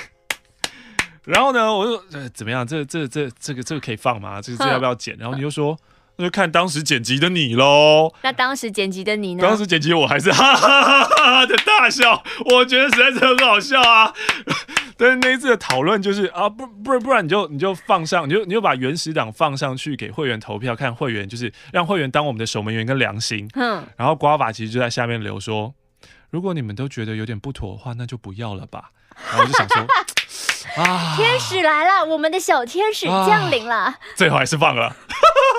[1.26, 2.66] 然后呢，我就呃怎么样？
[2.66, 4.42] 这这这这个这个可以放吗？
[4.42, 5.16] 这个这要不要剪？
[5.18, 5.78] 然后你就说。
[6.18, 8.14] 那就看当时剪辑的你喽。
[8.22, 9.42] 那当时剪辑的你呢？
[9.42, 14.14] 当时剪辑我还是哈哈哈哈的大笑，我觉得实在是很好笑啊。
[14.98, 23.50] 但是那一次的讨论就是啊，不不不然你就你就放上，你就你就把原始档放上去给会员投票，看会员就是让会员当我们的守门员跟良心。
[23.54, 23.82] 嗯。
[23.96, 25.74] 然后瓜法其实就在下面留说，
[26.30, 28.92] 如果你们都觉得有点不妥的话，那就不要了吧。
[29.16, 29.86] 然后我就想说，
[30.84, 33.76] 啊，天使来了，我们的小天使降临了。
[33.76, 34.96] 啊，最后还是放了。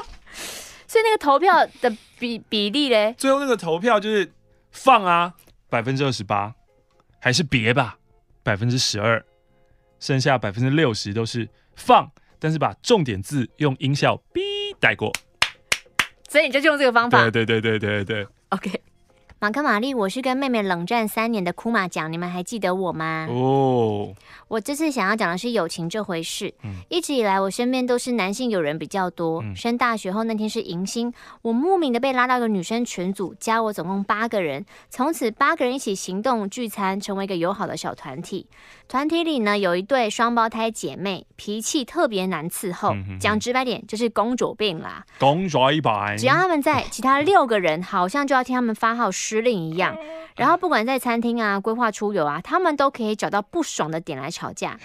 [0.86, 3.14] 所以那个投票的比比例嘞？
[3.16, 4.30] 最后那个投票就是
[4.70, 5.32] 放啊，
[5.70, 6.54] 百分之二十八，
[7.18, 7.96] 还是别吧，
[8.42, 9.24] 百分之十二，
[9.98, 14.42] 剩下百分之六十都是放，但是把重点字用音效哔
[14.78, 15.10] 带过。
[16.28, 17.18] 所以你就用这个方法？
[17.30, 18.26] 对对对对对对。
[18.50, 18.82] OK。
[19.42, 23.26] 马克玛丽，我是跟妹妹冷战三年的库玛讲，你们还记得我吗？
[23.28, 24.14] 哦，
[24.46, 26.54] 我这次想要讲的是友情这回事。
[26.62, 29.42] 嗯，一直以来我身边都是男性友人比较多。
[29.42, 38.46] 嗯，升大学后那天是迎新，我莫名的被拉到一个女生群组，加我总共八个人，从此八个人一起行动聚餐，成为一个友好的小团体。
[38.86, 45.04] 团体里呢有一对双胞胎姐妹，脾气特别难伺候，嗯、讲直白点就是公主病啦。
[45.18, 49.96] 公主一百，只要他们在，其他六个人好像就要听他们发号施司令一样，
[50.36, 54.78] 然后不管在餐厅啊、规划出游啊，他们都可以找到不爽的点来吵架。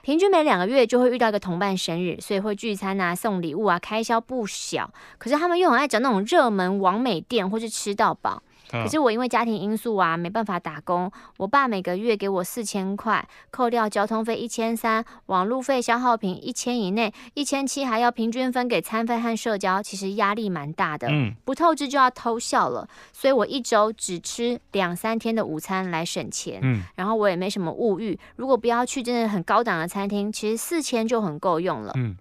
[0.00, 4.90] 平均每两个月就会遇到一个同伴生日，所以会聚餐啊、送礼物啊，开销不小。
[5.18, 8.42] 可是他们又很爱找那种热门网美店，或是吃到饱。
[8.72, 11.12] 可是我因为家庭因素啊，没办法打工。
[11.36, 21.08] 我爸每个月给我四千块，扣掉交通费一千三，网路费、消耗品一千以内，一千七还要平均分给餐费和社交，其实压力蛮大的。
[21.10, 26.58] 嗯，不透支就要偷笑了，所以我一周只吃两三天的午餐来省钱。
[26.62, 31.92] 嗯，然后我也没什么物欲，如果不要去真的很高档的餐厅，其实四千就很够用了。
[31.96, 32.16] 嗯。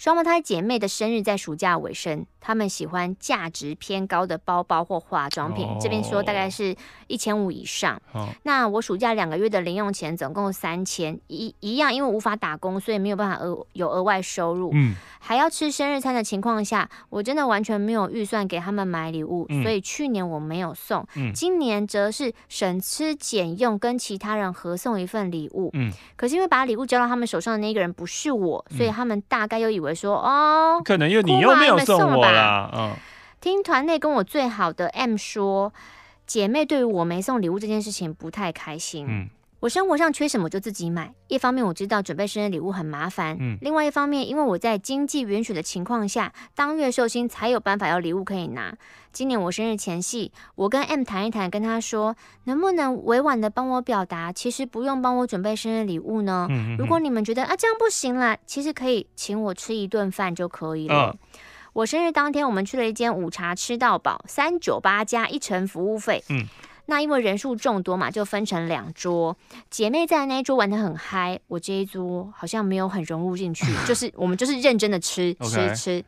[0.00, 6.74] 双胞胎姐妹的生日在暑假尾声，她们喜欢价值偏高的包包或化妆品，这边说大概是
[7.06, 8.00] 一千五以上。
[8.44, 14.70] 那我暑假两个月的零用钱总共三千，一一样，因为无法打工，所以没有办法额有额外收入。
[14.72, 21.06] 嗯，还要吃生日餐的情况下，我真的完全没有预算给他们买礼物，所以去年我没有送。
[21.34, 25.68] 今年则是省吃俭用，跟其他人合送一份礼物。
[25.74, 29.89] 嗯，可是因为把礼物交到他们手上的那个人不是我，所以他们大概又以为。
[29.94, 32.70] 说哦，可能因为你又没有送我啦。
[32.74, 32.94] 嗯，
[33.40, 35.72] 听团内跟我最好的 M 说，
[36.26, 39.06] 姐妹对于我没送礼物这件事情不太开心。
[39.08, 39.28] 嗯，
[39.60, 41.12] 我生活上缺什么就自己买。
[41.28, 48.74] 一方面我知道准备生日礼物很麻烦，嗯，另外一方面因为我在经济允许的情况下，当月寿星才有办法要礼物可以拿。
[49.12, 56.46] 今年我生日前夕，我跟 M 谈一谈，跟他说能不能委婉的帮我表达，其实不用帮我准备生日礼物呢？
[56.48, 60.94] 嗯嗯嗯，如果你们觉得啊这样不行啦，其实可以请我吃一顿饭就可以了。
[60.94, 61.16] 哦、
[61.74, 66.22] 我生日当天，我们去了一间午茶吃到饱，三九八加一成服务费。
[66.30, 66.46] 嗯，
[66.86, 69.36] 那因为人数众多嘛，就分成两桌，
[69.70, 75.76] 姐妹在那一桌玩得很嗨，我这一桌好像没有很融入进去，就是 我们就是认真的吃吃吃。
[75.76, 76.04] 吃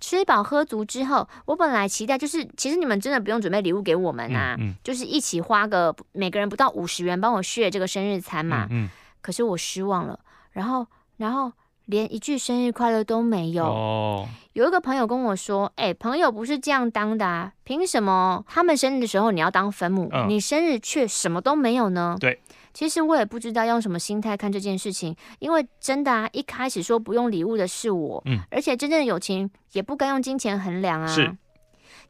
[0.00, 8.66] 吃饱喝足之后，我本来期待就是，其实你们真的不用准备礼物给我们啊，嗯嗯、就是一起花个每个人不到五十元帮我 share 这个生日餐嘛。
[8.70, 10.18] 嗯嗯、可是我失望了，
[10.50, 10.84] 然后
[11.18, 11.52] 然后
[11.84, 13.64] 连一句生日快乐都没有。
[13.64, 22.40] 哦、有一个朋友跟我说：“哎、欸，朋友不是这样当的啊，凭什么他们生日的时候你要当分母，嗯、你生日却什么都没有呢？”对。
[22.74, 31.06] 其实我也不知道用什么心态看这件事情，因为真的啊，一开始说不用礼物的是我，嗯，而且真正的友情也不该用金钱衡量啊。
[31.06, 31.36] 是，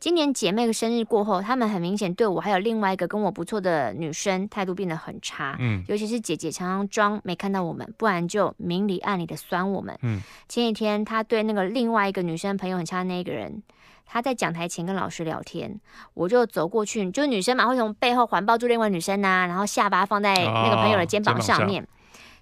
[0.02, 13.62] 今年姐妹的生日过后，她们很明显对我还有另外一个跟我不错的女生态度变得很差，嗯，尤其是姐姐常常装没看到我们，不然就明里暗里的酸我们，嗯，前几天她对那个另外一个女生朋友很差的那个人。
[14.04, 15.80] 他在讲台前跟老师聊天，
[16.14, 21.80] 我就走过去，就是女生嘛，会从背后环抱住另外女生呐、啊，然后下巴放在那个朋友的肩膀上面。
[21.80, 21.86] 哦、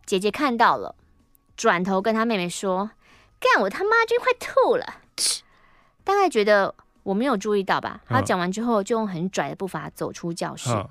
[0.06, 0.94] 姐姐看到了，
[1.58, 2.90] 转头跟她妹妹说
[3.38, 4.86] ：“干我他妈就快吐了！”
[6.02, 8.00] 大概觉得我没有注意到吧。
[8.08, 10.70] 他讲完之后，就用很拽的步伐走出教室。
[10.70, 10.88] 哦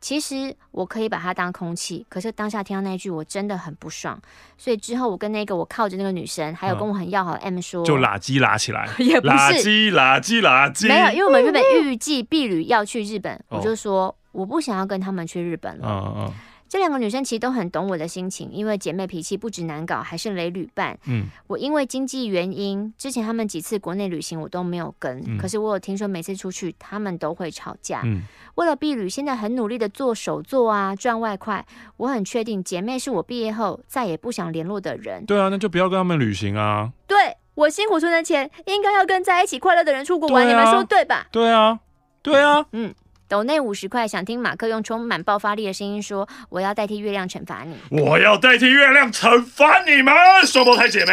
[0.00, 4.16] 其实我可以把它当空气，可是当下听到那一句，我真的很不爽。
[4.56, 16.32] 所以之后我跟那个我靠着那个女生，还有跟我很要好的 M 说，就垃圾拉起来， 也不是拉机拉机拉机，没有，因为我们原本预计毕旅要去日本，我就说我不想要跟他们去日本了。
[16.68, 20.98] 这两个女生其实都很懂我的心情，因为姐妹脾气不止难搞，还是雷旅伴。
[21.06, 28.02] 嗯，我因为经济原因，之前他们几次国内旅行我都没有跟，嗯、可是我有听说每次出去她们都会吵架。
[28.04, 28.22] 嗯，
[28.56, 31.64] 为了避旅，现在很努力的做手作啊，赚外快。
[31.96, 35.24] 我很确定姐妹是我毕业后再也不想联络的人。
[35.24, 36.92] 对啊，那就不要跟他们旅行啊。
[37.06, 41.26] 对，我辛苦存的钱，应该要跟在一起快乐的人出国玩，啊、你们说对吧？
[41.32, 41.80] 对啊，
[42.22, 42.94] 对啊，嗯。
[43.28, 50.14] 斗内五十块，想听马克用充满爆发力的声音说：“我要代替月亮惩罚你。”我要代替月亮惩罚你们，
[50.46, 51.12] 双胞胎姐妹。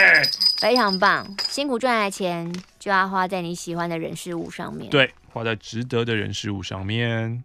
[0.57, 2.49] 非常棒，辛苦赚来的钱
[2.79, 4.89] 就要花在你喜欢的人事物上面。
[4.89, 7.43] 对，花在值得的人事物上面。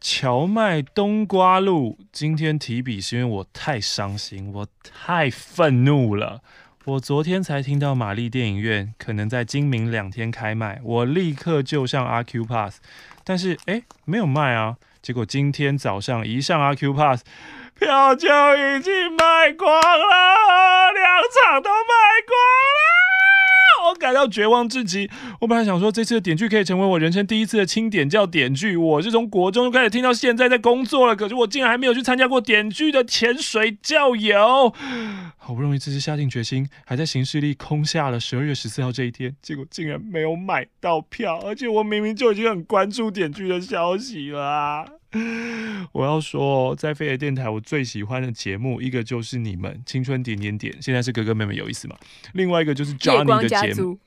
[0.00, 6.40] 荞麦冬瓜露，今天提笔是因为我太伤心，我太愤怒了。
[6.84, 12.80] 我昨天才听到玛丽电影院可能在今明两天开卖，我立刻就上阿 Q Pass。
[13.24, 14.76] 但是哎，没有卖啊！
[15.00, 17.24] 结果今天早上一上阿 Q Pass，
[17.78, 21.86] 票就已经卖光了，两场都卖
[22.26, 22.36] 光
[22.78, 22.91] 了，
[23.92, 25.08] 我感到绝望至极。
[25.40, 34.74] 我本来想说这次的点剧可以成为我人生第一次的轻点叫点剧，我是从国中就开始听到现在在工作了，可是我竟然还没有去参加过点剧的潜水教友。
[35.36, 45.01] 好不容易这次下定决心，还在行事历空下了十二月十四号这一天，结果竟然没有买到票，而且我明明就已经很关注点剧的消息了！
[45.92, 51.96] 我要说，在飞碟电台，我最喜欢的节目，一个就是你们《青春点点点》，现在是哥哥妹妹有意思吗？
[52.32, 53.98] 另外一个就是 Johnny 的节目，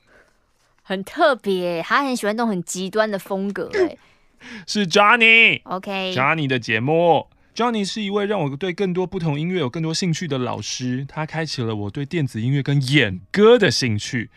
[0.82, 3.96] 很特别，他很喜欢那种很极端的风格，哎，
[4.66, 7.28] 是 Johnny，OK，Johnny 的节目。
[7.54, 14.28] Johnny 是一位让我对更多不同音乐有更多兴趣的老师，他开启了我对电子音乐跟演歌的兴趣。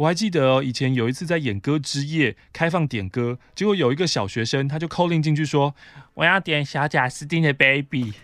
[0.00, 8.12] 我还记得哦，以前有一次在演歌之夜开放点歌，结果有一个小学生他就 calling 进去说：“我要点小贾斯汀的 Baby。”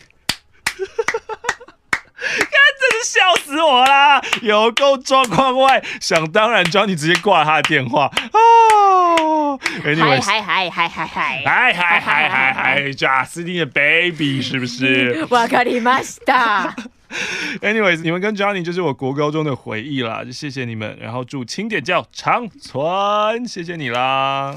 [3.05, 4.23] 笑死我啦！
[4.43, 9.59] 有够状况外，想当然，Johnny 直接挂了他的电话哦。
[9.85, 15.27] Anyways，嗨嗨嗨嗨嗨嗨嗨嗨嗨嗨嗨，贾斯汀的 Baby 是不是？
[15.27, 16.75] わかりました。
[17.62, 24.56] Anyways，你们跟 Johnny 就是我国高中的回忆啦，就谢谢你们，然后祝清点叫长存，谢谢你啦。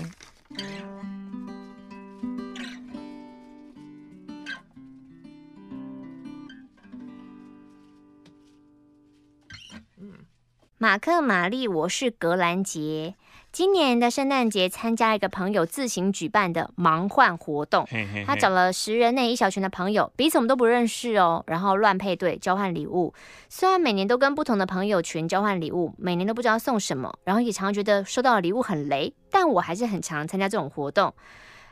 [10.77, 13.15] 马克、玛丽，我是格兰杰。
[13.53, 17.85] 今年的圣诞节参加一个朋友自行举办的盲换活动，
[18.25, 23.13] 他找了十人内一小群的朋友，彼此我们都不认识哦，然后乱配对交换礼物。
[23.49, 31.13] 虽然每年都跟不同的朋友群交换礼物，每年都不知道送什么，然后也常常觉得收到的礼物很雷，但我还是很常参加这种活动。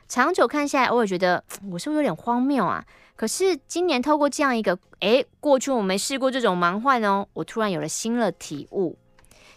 [0.08, 2.84] 长久看下来，偶尔觉得 我是不是有点荒谬啊？
[3.14, 8.98] 可是今年透过这样一个，诶，过去我没试过这种盲换哦，我突然有了新的体悟。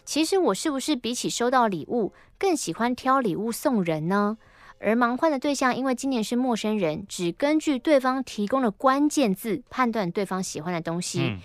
[0.04, 4.36] 其实我是不是比起收到礼物，更喜欢挑礼物送人呢？
[4.78, 11.38] 而盲换的对象，因为今年是陌生人，只根据对方提供的关键字判断对方喜欢的东西，嗯、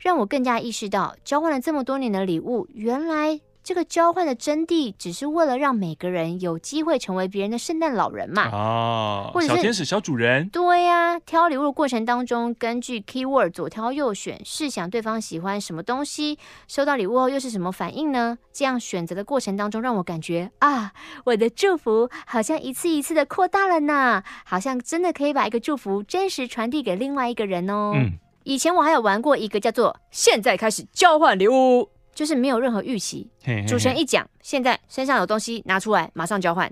[0.00, 3.40] 让我更加意识到，交换了这么多年的礼物，原来。
[3.70, 8.50] 这个交换的真谛，只是为了让每个人有机会成为别人的圣诞老人嘛？
[8.50, 10.48] 哦，或者是小天使、小主人。
[10.48, 18.38] 对呀、啊，挑礼物的过程当中，根据 keyword 左挑右选，试想对方喜欢什么东西，收到礼物后又是什么反应呢？
[18.52, 20.90] 这样选择的过程当中，让我感觉啊，
[21.26, 27.92] 我的祝福好像一次一次的扩大了呢，好像真的可以把一个祝福真实传递给另外一个人哦。
[27.94, 31.90] 嗯，以前我还有玩过一个叫做“现在开始交换礼物”。
[32.20, 36.70] 就是没有任何预期，嘿嘿嘿，主持人一讲，现在身上有东西拿出来，马上交换。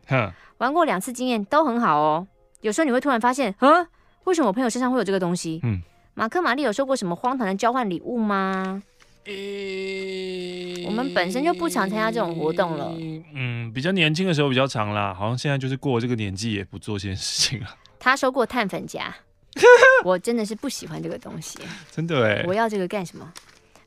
[0.58, 2.28] 玩过两次，经验都很好哦。
[2.61, 3.88] 有时候你会突然发现，啊，
[4.24, 5.58] 为什么我朋友身上会有这个东西？
[5.62, 5.80] 嗯，
[6.12, 8.82] 马克、玛丽有收过什么荒唐的交换礼物吗？
[9.24, 12.92] 欸、我们本身就不常参加这种活动了。
[13.32, 17.68] 嗯，比较年轻的时候比较常啦，好像现在就是过了这个年纪也不做这件事情了。
[17.98, 19.16] 他收过碳粉夹，
[20.04, 21.58] 我真的是不喜欢这个东西。
[21.90, 23.32] 真的哎，我要这个干什么？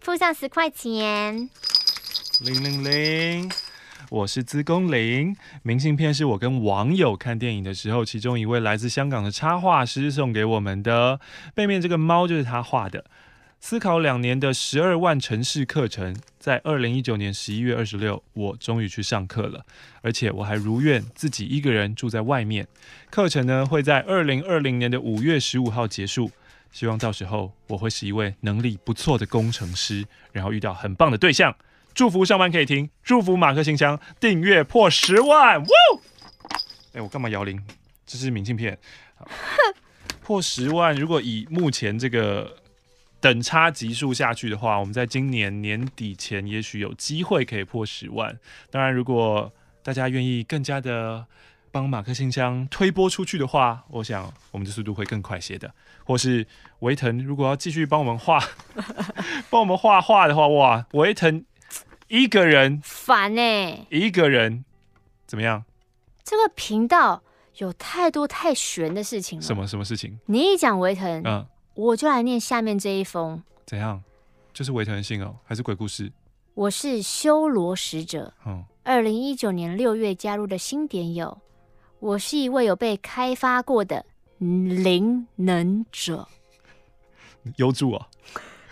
[0.01, 1.47] 付上十块钱。
[2.43, 3.51] 零零零，
[4.09, 5.35] 我是资工零。
[5.61, 11.19] 明信片是我跟网友看电影的时候，其中一位来自香港的插画师送给我们的。
[11.53, 13.05] 背面这个猫就是他画的。
[13.59, 19.63] 思考两年的十二万城市课程，在二零一九年十一月二十六，我终于去上课了，
[20.01, 22.67] 而且我还如愿自己一个人住在外面。
[23.11, 26.31] 课程呢会在二零二零年的五月十五号结束。
[26.71, 31.55] 希望到时候我会是一位能力不错的工程师，然后遇到很棒的对象。
[31.93, 35.61] 祝福上班可以听，祝福马克信箱订阅破十万。
[35.61, 35.67] 哇！
[36.93, 37.61] 哎，我干嘛摇铃？
[38.05, 38.77] 这是明信片。
[40.21, 42.57] 破十万，如果以目前这个
[43.19, 48.39] 等差级数下去的话，我们在今年年底前也许有机会可以破十万。
[48.69, 49.51] 当然，如果
[49.83, 51.25] 大家愿意更加的
[51.71, 55.73] 帮马克信箱推播出去的话，我想我们的速度会更快些的。
[56.03, 56.45] 或是
[56.79, 58.39] 维腾如果要继续帮我们画，
[59.49, 61.45] 帮我们画画的话，哇，维腾
[62.07, 64.65] 一个人烦欸，一个人
[65.25, 65.63] 怎么样？
[66.23, 67.23] 这个频道。
[67.57, 69.43] 有太多太悬的事情了。
[69.43, 70.17] 什么什么事情？
[70.27, 71.45] 你一讲维腾，嗯，
[71.75, 73.43] 我就来念下面这一封。
[73.67, 74.01] 怎样？
[74.53, 76.11] 就是维腾的信哦，还是鬼故事？
[76.55, 81.37] 我是修罗使者，嗯，二零一九年六月加入的新点友。
[82.01, 84.05] 我是一位有被开发过的
[84.39, 86.27] 灵能者。
[87.57, 88.07] 幽助啊，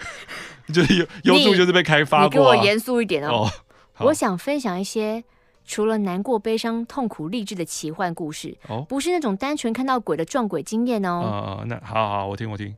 [0.74, 2.28] 就是幽幽助，就是被开发过啊。
[2.28, 3.48] 你给我严肃一点哦。
[3.98, 5.24] 哦，我想分享一些。
[5.66, 11.60] 除了难过、悲伤、痛苦、励志的奇幻故事，哦，不是那种单纯看到鬼的撞鬼经验哦。
[11.60, 12.76] 呃，那好好，我听我听。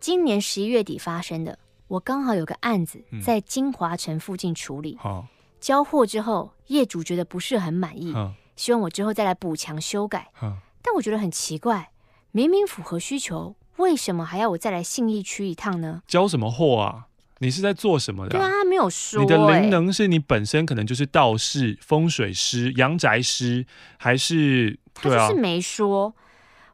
[0.00, 1.56] 今年十一月底发生的，
[1.86, 5.24] 我刚好有个案子在金华城附近处理，嗯，
[5.60, 11.90] 交货之后，业主觉得不是很满意，嗯，希望我之后再来补强修改，嗯，但我觉得很奇怪，
[12.32, 16.02] 明明符合需求，为什么还要我再来信义区一趟呢？
[16.06, 17.06] 交什么货啊？
[17.38, 18.30] 你是在做什么的？
[18.30, 19.20] 对啊，他没有说。
[19.20, 23.66] 你的灵能是你本身可能就是道士、风水师、阳宅师，
[23.98, 24.78] 还是？
[25.02, 26.14] 对啊，他就是没说。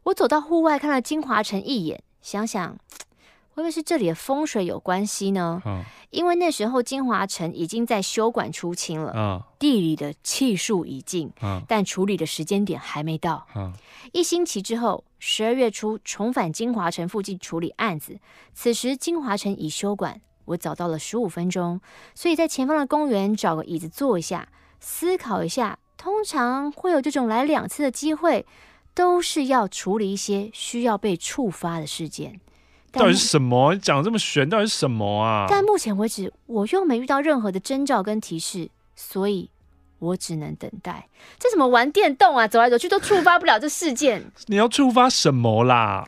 [0.05, 2.77] 我走到户外看了金华城一眼，想想
[3.51, 5.61] 会不会是这里的风水有关系呢？
[5.65, 13.73] 嗯，因为那时候金华城已经在修管出清了，嗯，地里的气数已尽，嗯，但处理的时间点还没到，嗯，
[14.13, 18.19] 一星期之后，十二月初重返金华城附近处理案子，
[18.55, 20.21] 此时金华城已修管。
[20.47, 21.81] 我早到了十五分钟，
[22.15, 24.49] 所以在前方的公园找个椅子坐一下，
[24.81, 25.79] 思考一下。
[25.97, 28.47] 通常会有这种来两次的机会，
[28.95, 32.41] 都是要处理一些需要被触发的事件。
[32.93, 33.75] 到底是什么？
[33.75, 35.47] 你讲这么玄，到底是什么啊？
[35.49, 39.49] 但目前为止，我又没遇到任何的征兆跟提示，所以
[39.99, 41.09] 我只能等待。
[41.39, 42.49] 这怎么玩电动啊？
[42.49, 44.31] 走来走去都触发不了这事件。
[44.47, 46.07] 你要触发什么啦？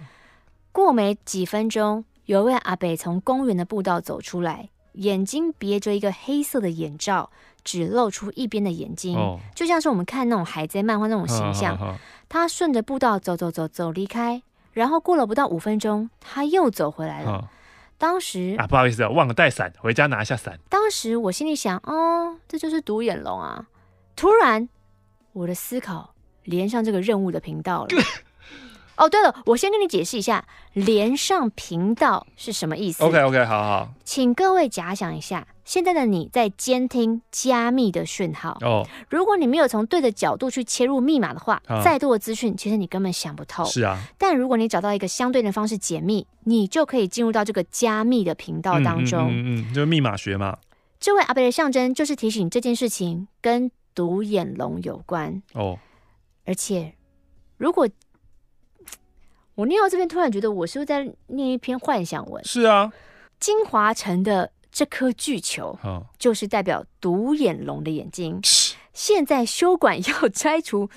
[0.72, 2.04] 过没几分钟。
[2.26, 7.30] 有一位阿伯从公园的步道走出来，眼睛别着一个黑色的眼罩，
[7.64, 11.98] 只露出一边的眼睛，哦、就像是我们看那种海贼漫画那种形象。
[12.28, 14.40] 他顺着步道走走走走离开，
[14.72, 17.30] 然后过了不到五分钟，他又走回来了。
[17.30, 17.44] 哦、
[17.98, 20.58] 当时啊，不好意思啊，忘了带伞，回家拿一下伞。
[20.68, 23.66] 当时我心里想，哦，这就是独眼龙啊！
[24.16, 24.68] 突然，
[25.32, 26.14] 我的思考
[26.44, 27.88] 连上这个任务的频道了。
[28.96, 33.02] 哦，对了，我先跟你解释一下，连上频道是什么意思。
[33.02, 33.88] OK，OK，好好。
[34.04, 38.58] 请各位假想一下，现在的你在监听加密的讯号。
[38.60, 38.86] 哦。
[39.08, 43.64] 如果你没有从对的角度去切入密码的话，嗯、再多的资讯，其实你根本想不透。
[43.64, 43.98] 是啊。
[44.18, 49.28] 但如果你找到一个相对的方式解密，你就可以进入到这个加密的频道当中。
[49.30, 50.58] 嗯嗯，嗯，就是密码学嘛。
[51.00, 55.42] 这位阿贝的象征就是提醒这件事情跟独眼龙有关。
[55.54, 55.78] 哦。
[56.44, 56.94] 而且，
[57.56, 57.88] 如果
[59.54, 62.42] 我念到这边，突然觉得我是不是在念一篇幻想文？
[62.44, 62.90] 是啊，
[63.38, 65.78] 金华城的这颗巨球，
[66.18, 68.40] 就是代表独眼龙的眼睛。
[68.94, 70.88] 现在修管要拆除，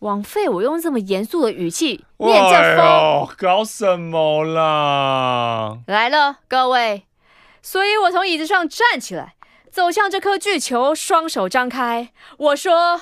[0.00, 5.78] 枉费我用这么严肃的语气念这封，哎，搞什么啦？
[5.86, 7.06] 来了，各位，
[7.62, 9.36] 所以我从椅子上站起来，
[9.70, 13.00] 走向这颗巨球，双手张开，我说：“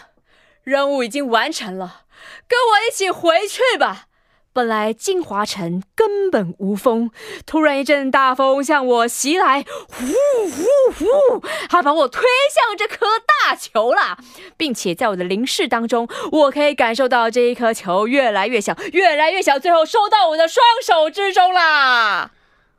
[0.62, 2.02] 任务已经完成了，
[2.46, 4.06] 跟我一起回去吧。”
[4.54, 7.10] 本来金华城根本无风，
[7.44, 10.06] 突然一阵大风向我袭来，呼
[10.48, 10.64] 呼
[10.96, 12.22] 呼，它把我推
[12.54, 13.04] 向这颗
[13.42, 14.16] 大球了，
[14.56, 22.30] 并且在我的凝视当中，我可以感受到这一颗球越来越小，越来越小，最后收到我的双手之中啦。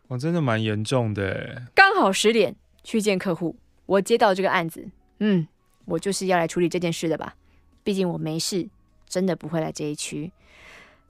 [0.08, 2.56] 我真的蛮严重的，刚好十点
[2.86, 4.88] 去见客户，我接到这个案子，
[5.20, 5.46] 嗯，
[5.84, 7.36] 我就是要来处理这件事的吧，
[7.84, 8.70] 毕竟我没事，
[9.10, 10.32] 真的不会来这一区。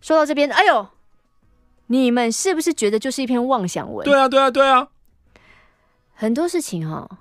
[0.06, 0.88] 说到这边，哎呦，
[1.88, 4.06] 你们是不是觉得就是一篇妄想文？
[4.06, 4.88] 对啊，对啊，对啊。
[6.14, 7.18] 很多事情哈、哦，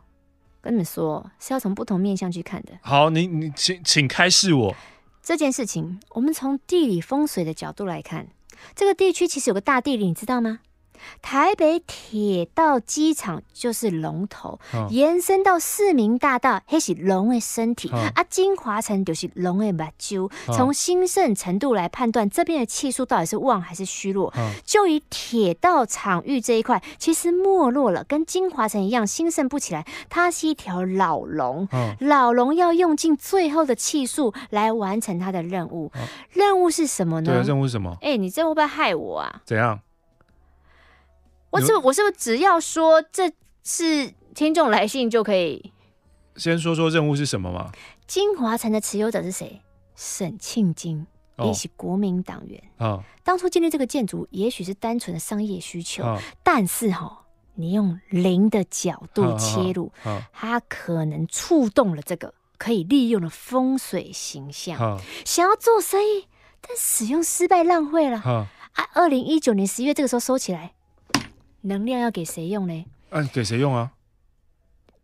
[0.60, 2.74] 跟你们说是要从不同面向去看的。
[2.82, 4.76] 好，你你请请开示我。
[5.22, 8.28] 这件事情，我们从地理风水的角度来看，
[8.74, 10.58] 这个地区其实有个大地理，你知道吗？
[11.22, 18.24] 台北铁道机场就是龙头，哦、延伸到市民大道，那是龙的身体、哦、啊。
[18.28, 20.30] 金华城就是龙的目睭。
[20.46, 24.28] 从、哦、兴盛程度来判断，这边的气数到底是旺还是虚弱。
[24.36, 29.86] 哦、就以铁道场域这一块，其实没落了，跟金华城一样兴盛不起来。
[30.08, 35.92] 它是一条老龙，哦、老龙要用尽最后的气数来完成它的任务。
[35.94, 36.00] 哦、
[36.32, 37.32] 任务是什么呢？
[37.32, 37.96] 对，任务是什么？
[38.00, 39.42] 哎、欸，你这会不会害我啊？
[39.44, 39.78] 怎样？
[41.54, 43.30] 我是我是不是只要说这
[43.62, 45.72] 是听众来信就可以？
[46.36, 47.70] 先说说任务是什么吗？
[48.08, 49.62] 金华城的持有者是谁？
[49.94, 51.06] 沈庆金，
[51.38, 52.60] 也是国民党员。
[52.78, 57.18] 哦、当初建立这个建筑，也许是单纯的商业需求，哦、但是哈、哦，
[57.54, 59.92] 你用零的角度切入，
[60.32, 64.76] 它可能触动了这个可以利用的风水形象。
[64.80, 66.26] 哦、想要做生意，
[66.60, 68.20] 但使用失败浪费了。
[68.24, 70.72] 哦、啊，二零一九年十一月这个时候收起来。
[71.64, 72.84] 能量要给谁用呢？
[73.10, 73.90] 嗯、啊，给谁用啊？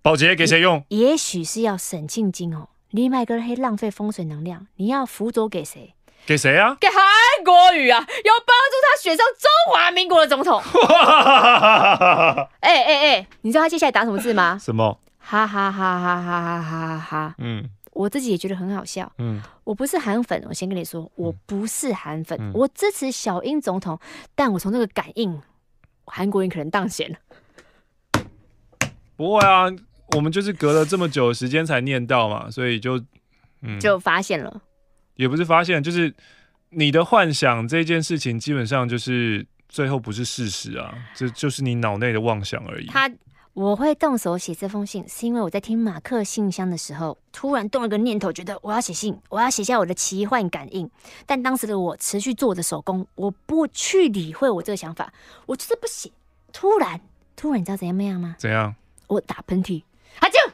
[0.03, 0.83] 保洁给谁用？
[0.89, 2.69] 也许是要省庆金哦。
[2.93, 5.95] 你麦哥黑浪费风水能量，你要辅佐给谁？
[6.27, 6.77] 给谁啊？
[6.81, 6.97] 给韩
[7.45, 7.99] 国瑜啊！
[7.99, 10.61] 要帮助他选上中华民国的总统。
[12.61, 14.59] 哎哎哎，你知道他接下来打什么字吗？
[14.59, 14.99] 什么？
[15.19, 17.35] 哈哈哈哈哈哈哈哈！
[17.39, 19.11] 嗯，我自己也觉得很好笑。
[19.19, 23.99] 嗯，我不是韩粉，我先跟你说，我不是韩粉，嗯、我支持小英总统，
[24.35, 25.41] 但我从这个感应。
[26.11, 27.17] 韩国人可能当选了，
[29.17, 29.67] 不会啊，
[30.17, 33.03] 我们就是隔了这么久的时间才念到嘛，所以就
[33.63, 34.63] 嗯，就发现了，
[35.15, 36.15] 也不是发现，就是
[36.71, 42.87] 你的幻想这件事情，基本上就是最后不是事实啊，这就是你脑内的妄想而已。
[42.87, 43.11] 他
[43.53, 50.88] 我会动手写这封信，是因为我在听马克信箱的时候，突然动了个念头，觉得我要写信，我要写下我的奇幻感应。
[51.26, 55.12] 但当时的我持续做我的手工，我不去理会我这个想法，
[55.46, 56.11] 我就是不写。
[56.53, 57.01] 突然，
[57.34, 58.36] 突然，你知道怎样怎样吗？
[58.38, 58.74] 怎样？
[59.09, 59.82] 我打喷嚏，
[60.20, 60.53] 阿啾，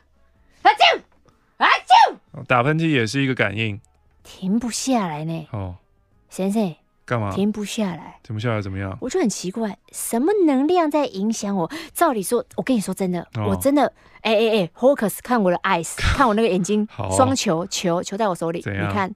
[0.63, 1.03] 阿啾，
[1.59, 3.79] 阿啾，打喷嚏也是一个感应，
[4.23, 5.47] 停不下来呢。
[5.53, 5.77] 哦，
[6.31, 6.75] 先生。
[7.07, 7.33] 干嘛？
[7.33, 8.99] 停不下来，停不下来怎么样？
[9.01, 11.71] 我就很奇怪，什么能量在影响我？
[11.95, 13.91] 照理说，我跟你说真的，哦、我真的，
[14.23, 16.87] 哎哎哎，focus 看我的 eyes， 看我那个眼睛，
[17.17, 19.15] 双、哦、球球球在我手里，你看，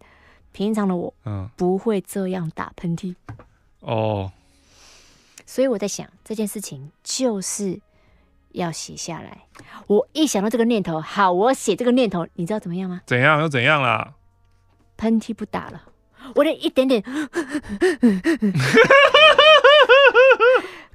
[0.53, 3.17] 平常的我，嗯，不会这样打喷嚏。
[3.81, 4.31] 哦，
[5.45, 7.81] 所以我在想这件事情就是
[8.53, 9.47] 要写下来。
[9.89, 13.01] 我一想到这个念头，好，我写这个念头，你知道怎么样吗？
[13.05, 14.15] 怎样又怎样啦？
[14.97, 15.83] 喷嚏不打了。
[16.35, 17.03] 我连一点点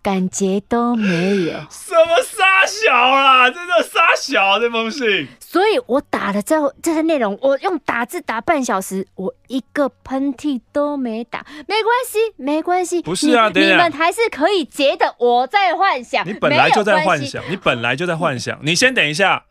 [0.01, 1.53] 感觉都没有。
[1.71, 3.49] 什么杀小啦？
[3.49, 5.27] 真的杀小这封信。
[5.39, 11.43] 所以我打了之后，这些内容我用打字打半小时，我一个喷嚏都没打。
[11.67, 13.01] 没关系，没关系。
[13.01, 16.27] 不是啊，你，你们还是可以截的我在幻想。
[16.27, 18.59] 你本来就在幻想，你本来就在幻想。
[18.61, 19.45] 你先等一下，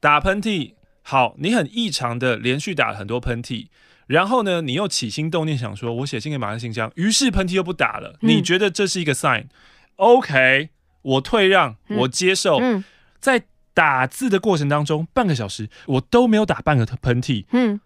[0.00, 0.72] 打喷嚏。
[1.02, 3.66] 好，你很异常的连续打了很多喷嚏。
[4.10, 8.18] 然后呢，你又起心动念想说，我写信给马克信箱，于是喷嚏又不打了。
[8.22, 10.70] 嗯、你觉得这是一个 sign？OK，
[11.02, 12.58] 我退让，嗯、我接受。
[12.58, 12.82] 嗯、
[13.20, 17.44] 在打字的过程当中，半个小时我都没有打半个喷嚏。
[17.52, 17.80] 嗯，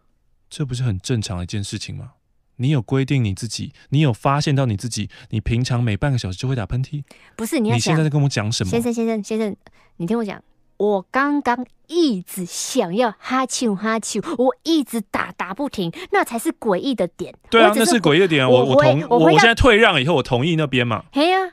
[0.48, 2.12] 这不是很正常的一件事情吗？
[2.56, 7.04] 你有规定你自己，你有发现到你自己，你平常每半个小时就会打喷嚏？
[7.36, 8.70] 不是，你现在在跟我讲什么？
[8.70, 9.54] 先生，先生，先生，
[9.98, 10.42] 你听我讲。
[10.78, 17.34] 我刚刚一直想要哈啾哈啾，我一直打打不停，那才是诡异的点。
[17.50, 18.48] 对啊，是那是诡异的点。
[18.48, 21.04] 我我同我我现在退让以后，我同意那边嘛。
[21.12, 21.52] 嘿呀、啊，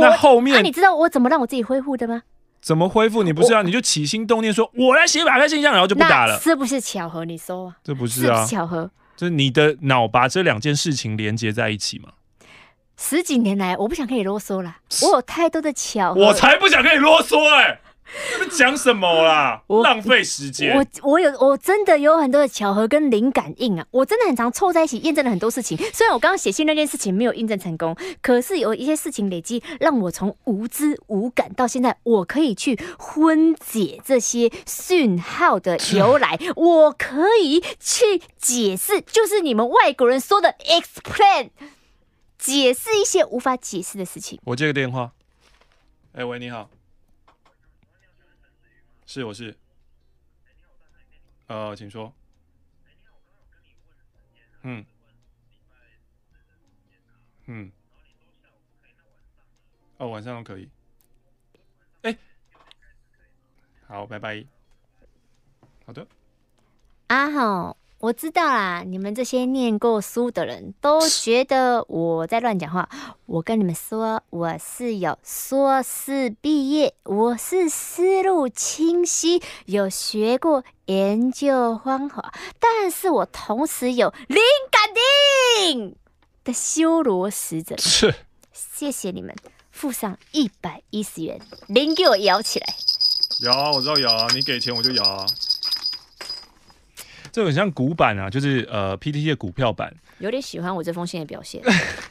[0.00, 2.22] 那后面、啊、你知道我怎么让我自己恢复的吗？
[2.60, 3.22] 怎么恢复？
[3.22, 3.62] 你不是啊？
[3.62, 6.38] 你就起心动念说，我来写马克信箱，然后就不打了。
[6.40, 7.24] 是不是巧合？
[7.24, 7.76] 你说啊？
[7.84, 8.44] 这不是啊？
[8.44, 8.90] 是巧合？
[9.16, 12.10] 就是你的脑把这两件事情连接在一起嘛？
[12.98, 14.78] 十几年来，我不想跟你啰嗦了。
[15.02, 17.80] 我有太多的巧合，我才不想跟你啰嗦哎、欸。
[18.32, 19.62] 你们讲什么啦？
[19.68, 20.76] 浪费时间。
[20.76, 23.86] 我我有我真的有很多的巧合跟灵感应啊！
[23.90, 25.76] 我真的很常凑在一起验证了很多事情。
[25.92, 41.50] 虽然我刚刚写信那件事情没有验证成功，可是有一些事情累积，让我从无知无感到现在，我可以去分解这些讯号的由来， 我可以去解释，就是你们外国人说的 explain，
[42.38, 44.40] 解释一些无法解释的事情。
[44.44, 45.12] 我接个电话。
[46.12, 46.70] 哎、欸，喂，你好。
[49.06, 49.56] 是，我是。
[51.46, 52.12] 呃，请说。
[54.62, 54.84] 嗯。
[57.46, 57.70] 嗯。
[59.98, 60.68] 哦，晚上都可以。
[62.02, 62.18] 哎。
[63.86, 64.44] 好，拜拜。
[65.86, 66.06] 好的。
[67.06, 72.86] 阿好，我知道啦，你们这些念过书的人都觉得我在乱讲话。
[73.24, 84.38] 我跟你们说，我是有硕士毕业，我是思路清晰，有学过研究方法，但是我同时有灵
[84.70, 84.92] 感
[85.72, 85.96] 定
[86.44, 87.78] 的修罗使者。
[87.78, 88.14] 是，
[88.52, 89.34] 谢谢你们，
[89.70, 92.66] 付上一百一十元，铃给我摇起来。
[93.42, 95.26] 摇啊，我知道摇啊，你给钱我就摇啊。
[97.36, 99.94] 这很像股板啊，就是呃 PTT 的股票版。
[100.20, 101.62] 有点喜欢我这封信的表现，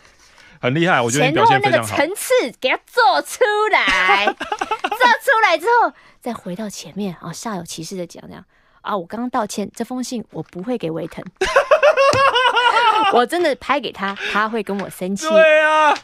[0.62, 1.88] 很厉害，我觉得你表现非常好。
[1.88, 8.46] 前后那个层次给它做出来， 做出来之后再回到前面啊，煞有其事的讲这样
[8.82, 11.26] 啊，我刚刚道歉，这封信我不会给维腾，
[13.12, 15.28] 我真的拍给他，他会跟我生气。
[15.28, 15.98] 对啊，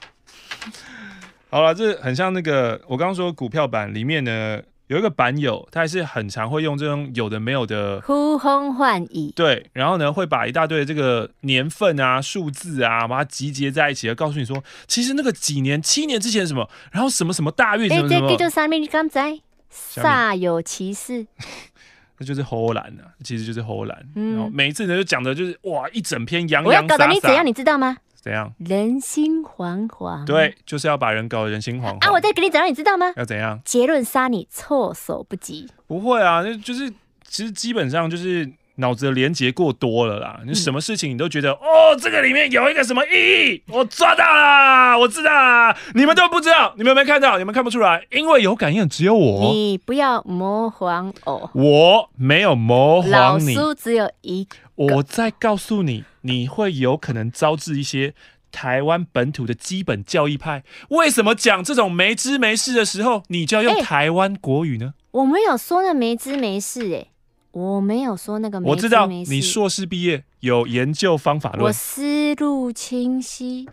[1.51, 4.59] 好了，这很像那个我刚刚说股票版里面呢。
[4.91, 18.81] 有一个版友，他还是很常会用这种有的没有的呼风唤雨，对，然后呢会把一大堆这个年份啊、数字啊，把它集结在一起，告诉你说，其实那个几年、七年之前什么，然后什么什么大运什么什么，哎，这叫啥名？
[18.81, 19.39] 你刚才
[19.73, 21.25] 煞有其事，
[22.19, 23.97] 那就是唬烂啊，其实就是唬烂。
[24.13, 27.95] 然后每一次呢就讲的就是哇，一整篇洋洋洒洒，我要搞得你怎样，你知道吗？
[28.21, 28.53] 怎样？
[28.59, 30.23] 人心惶惶。
[30.25, 32.07] 对，就是要把人搞得人心惶惶。
[32.07, 33.11] 啊，我再给你怎样，你知道吗？
[33.17, 33.59] 要怎样？
[33.65, 35.67] 结论杀你措手不及。
[35.87, 36.89] 不会啊，那就是
[37.23, 40.39] 其实基本上就是脑子的连结过多了啦。
[40.45, 43.63] 你什么事情你都觉得、嗯、哦，这个里面有一个什么意义？
[43.67, 49.51] 我抓到啦，我知道啦，你们都不知道，你们没看到，你们看不出来，因为有感应只有我。
[49.51, 53.55] 你不要模仿我，我没有模仿你。
[53.77, 54.55] 只有一个。
[54.75, 58.13] 我再告诉你，你会有可能招致一些
[58.51, 60.63] 台湾本土的基本教义派。
[60.89, 64.87] 为什么讲这种没知没事的时候，你就要用台湾国语呢？
[64.87, 67.05] 欸，我没有说那没知没事，哎，
[67.51, 68.85] 我没有说那个没知没事。
[68.85, 73.67] 我知道你硕士毕业有研究方法论，我思路清晰。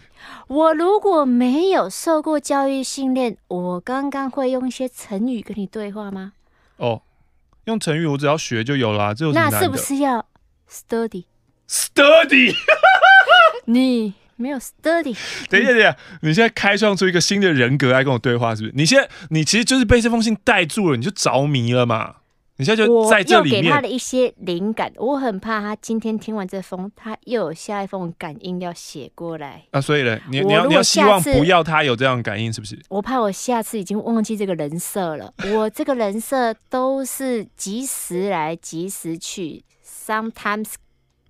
[0.49, 6.33] 我如果没有受过教育训练，我刚刚会用一些成语跟你对话吗？
[6.79, 7.03] 哦，
[7.67, 9.15] 用成语我只要学就有啦。
[9.15, 9.51] 这有难？
[9.51, 10.27] 那是不是要
[10.69, 12.55] ？Study，Study，
[13.67, 15.17] 你没有 study。
[15.49, 18.75] 等一下，等一下，你现在开创出一个新的人格来跟我对话，是不是？
[18.75, 22.17] 你现在，你其实就是被这封信带住了，你就着迷了嘛？
[22.59, 29.63] 你现在就在这里给他的一些灵感，我很怕他今天听完这封，他又有下一封感应要写过来。
[29.71, 32.77] 啊，所以呢，你你要你要希望不要他有这样的感应，是不是？
[32.89, 35.33] 我怕我下次已经忘记这个人设了。
[35.55, 39.63] 我这个人设都是及时来，及时去。
[39.87, 40.73] Sometimes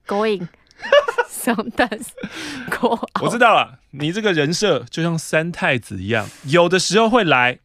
[0.06, 0.46] going,
[1.28, 2.06] sometimes
[2.70, 2.98] go。
[3.20, 7.58] 我知道了，你这个人设就像三太子一样，有的时候会来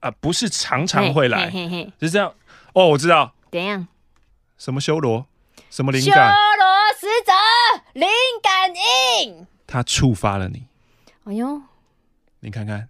[0.00, 2.32] 啊、呃，不是常常会来，嘿嘿是这样。
[2.74, 3.34] 哦，我知道。
[3.50, 3.88] 怎样？
[4.58, 5.26] 什么修罗？
[5.70, 6.32] 什么灵感？
[6.32, 6.66] 修罗
[6.98, 7.32] 使者，
[7.94, 8.08] 灵
[8.42, 8.70] 感
[9.24, 9.46] 应。
[9.66, 10.66] 他触发了你。
[11.24, 11.62] 哎呦，
[12.40, 12.88] 你看看，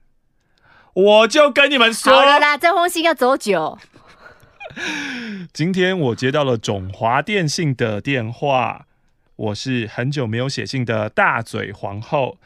[0.92, 3.78] 我就跟你们说好了啦，这封信要走久。
[5.52, 8.86] 今天我接到了中华电信的电话，
[9.36, 12.38] 我是很久没有写信的大嘴皇后。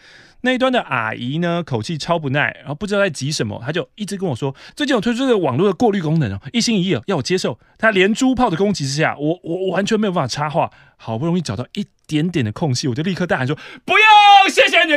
[0.44, 7.58] 那一端的阿姨呢，口气超不耐，然后不知道在急什么，她就一直跟我说，最近有推出这个网络的过滤功能哦，一心一意要我接受。
[7.78, 14.92] 她连珠炮的攻击之下，我我完全没有办法插话，好不容易找到一点点的空隙，我就立刻大喊说：“不用，谢谢你。”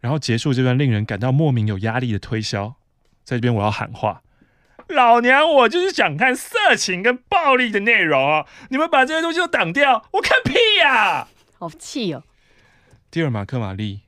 [0.00, 2.74] 然后结束这段令人感到莫名有压力的推销，
[3.24, 4.20] 在这边我要喊话。
[4.88, 8.44] 老娘我就是想看色情跟暴力的内容啊！
[8.68, 10.52] 你们把这些东西都挡掉，我看屁
[10.82, 11.26] 呀！
[11.58, 12.22] 好气哦！
[13.12, 14.00] 蒂尔马克玛丽，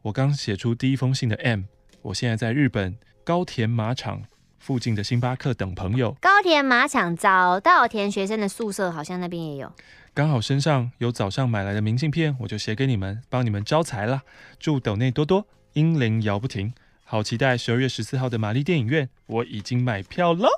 [0.00, 1.64] 我刚写出第一封信的 M，
[2.00, 4.22] 我现在在日本高田马场
[4.58, 6.16] 附近的星巴克等朋友。
[6.22, 9.70] 高田马场早稻田学生的宿舍好像那边也有。
[10.14, 14.22] 刚好身上有早上买来的明信片，我就写给你们，帮你们招财了。
[14.58, 16.72] 祝斗内多多，英灵摇不停。
[17.04, 20.48] 好期待十二月十四号的玛丽电影院，我已经买票了。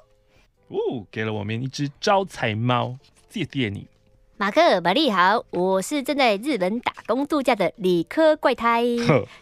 [0.69, 2.97] 哦，给了我们一只招财猫，
[3.29, 3.89] 谢谢你。
[4.43, 8.83] 马克、玛丽好，我是正在日本打工度假的理科怪胎。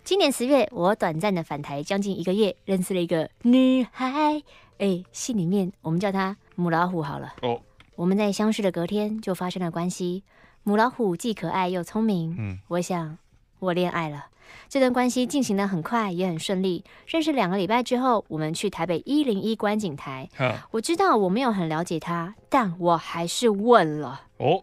[0.04, 4.42] 今年十月，我短暂的返台将近一个月，认识了一个女孩。
[4.76, 7.32] 哎，信里面我们叫她母老虎好了。
[7.40, 7.62] 哦，
[7.96, 10.22] 我们在相识的隔天就发生了关系。
[10.64, 12.36] 母老虎既可爱又聪明。
[12.38, 13.16] 嗯，我想
[13.58, 14.26] 我恋爱了。
[14.68, 16.84] 这段关系进行的很快，也很顺利。
[17.06, 20.28] 认识两个礼拜之后，我们去台北一零一观景台。
[20.72, 24.62] 我知道我没有很了解他，但我还是问了哦，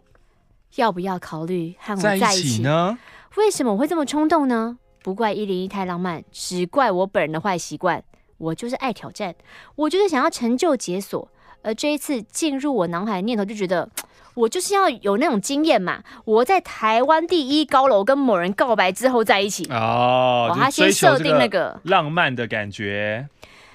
[0.78, 2.96] 要不要考虑和我在一起，呢？
[3.36, 4.78] 为什么我会这么冲动呢？
[5.02, 8.02] 不怪一零一太浪漫，只怪我本人的坏习惯。
[8.38, 9.34] 我就是爱挑战，
[9.74, 11.28] 我就是想要成就解锁。
[11.62, 13.90] 而这一次进入我脑海的念头，就觉得
[14.34, 16.04] 我就是要有那种经验嘛。
[16.24, 23.28] 我在台湾第一高楼跟某人告白之后在一起哦，他先设定那个浪漫的感觉。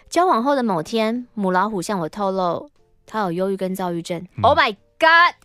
[0.10, 2.70] 交往后的某天，母老虎向我透露，
[3.06, 4.26] 他有忧郁跟躁郁症。
[4.38, 5.36] 嗯、Oh my god！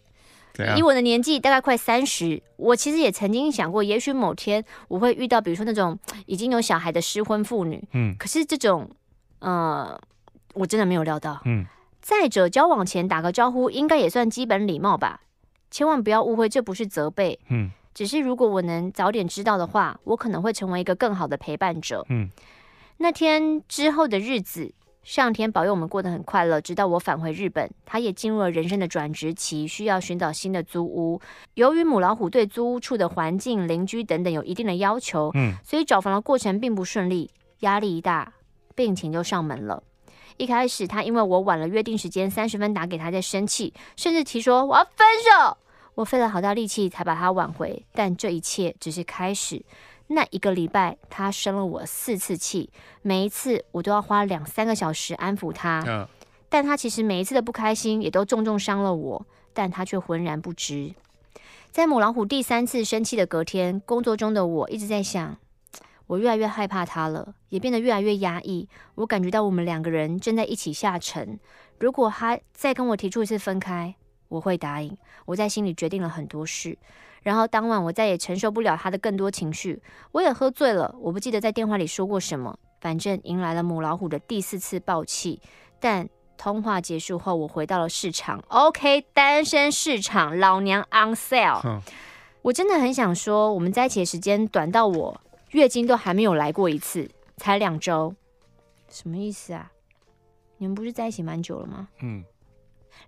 [0.76, 7.82] 以我的年纪，大概快三十，我其实也曾经想过，也许某天我会遇到，比如说那种已经有小孩的失婚妇女。
[7.92, 8.90] 嗯，可是这种，
[9.38, 9.98] 呃，
[10.54, 11.40] 我真的没有料到。
[11.44, 11.64] 嗯，
[12.00, 15.20] 再者，交往前打个招呼，应该也算基本礼貌吧？
[15.70, 17.38] 千万不要误会，这不是责备。
[17.50, 22.04] 嗯，只是如果我能早点知道的话，我可能会成为一个更好的陪伴者。
[22.09, 22.30] 嗯，
[22.96, 24.72] 那天之后的日子。
[25.09, 31.18] 上天保佑我们过得很快乐，直到我返回日本，他也进入了人生的转职期，需要寻找新的租屋。
[31.54, 37.30] 由于母老虎对租屋处的环境、邻居等等有一定的要求，嗯，所以找房的过程并不顺利，
[37.61, 38.34] 压力一大，
[38.74, 39.82] 病情就上门了。
[40.36, 45.56] 一开始他因为我晚了约定时间三十分打给他，在生气，甚至提说我要分手。
[45.94, 49.64] 我费了好大力气才把他挽回，但这一切只是开始。
[50.09, 52.70] 那一个礼拜，他生了我四次气，
[53.02, 55.82] 每一次我都要花两三个小时安抚他。
[55.82, 56.06] Uh.
[56.48, 60.94] 但他其实每一次的不开心，也都重重伤了我，但他却浑然不知。
[61.70, 65.36] 在母老虎第三次生气的隔天，工作中的我一直在想，
[66.06, 68.66] 我越来越害怕他了，也变得越来越压抑。
[68.94, 71.38] 我感觉到我们两个人正在一起下沉。
[71.78, 73.94] 如果他再跟我提出一次分开，
[74.28, 74.96] 我会答应。
[75.26, 76.78] 我在心里决定了很多事。
[77.22, 80.94] 然后当晚我再也承受不了他的更多情绪，我也喝醉了。
[81.00, 85.40] 我不记得在电话里说过什么，反正迎来了母老虎的第四次爆气。
[85.80, 88.42] 但通话结束后，我回到了市场。
[88.48, 91.60] OK，单身市场，老娘 on sale。
[91.64, 91.80] 嗯。
[92.42, 98.14] 我真的很想说，我们在一起的时间短到我月经都还没有来过一次，才两周，
[98.88, 99.72] 什么意思啊？
[100.56, 101.88] 你们不是在一起蛮久了吗？
[102.00, 102.24] 嗯。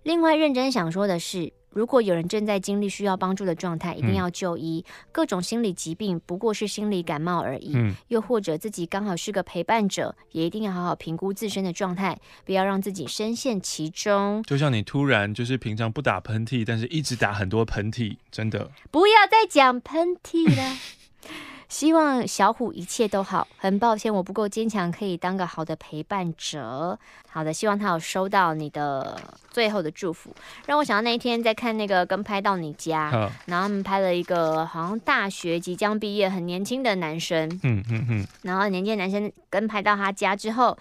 [0.03, 1.53] 另外，认真想说的是。
[1.73, 4.83] 如果有人正在经历需要帮助的状态，一定要就医。
[4.85, 7.71] 嗯、各种心理疾病不过是心理感冒而已。
[7.73, 14.43] 嗯、又或者自己刚好是个陪伴者，也一定要好好评估自身的状态，不要让自己深陷其中。
[14.43, 20.77] 就像你突然就是平常不打喷嚏，但是一直打很多喷嚏，真的不要再讲喷嚏了。
[21.71, 23.47] 希望小虎一切都好。
[23.57, 26.99] 很抱歉，我不够坚强，可以当个好的陪伴者。
[27.29, 29.17] 好的，希望他有收到你的
[29.49, 30.35] 最后的祝福。
[30.65, 37.47] 让我想到那一天在看那个跟拍到你家，哦、然后他们拍了一个好像大学即将毕业、很年轻的男生。
[37.63, 38.27] 嗯嗯嗯。
[38.41, 40.77] 然后年轻的男生跟拍到他家之后，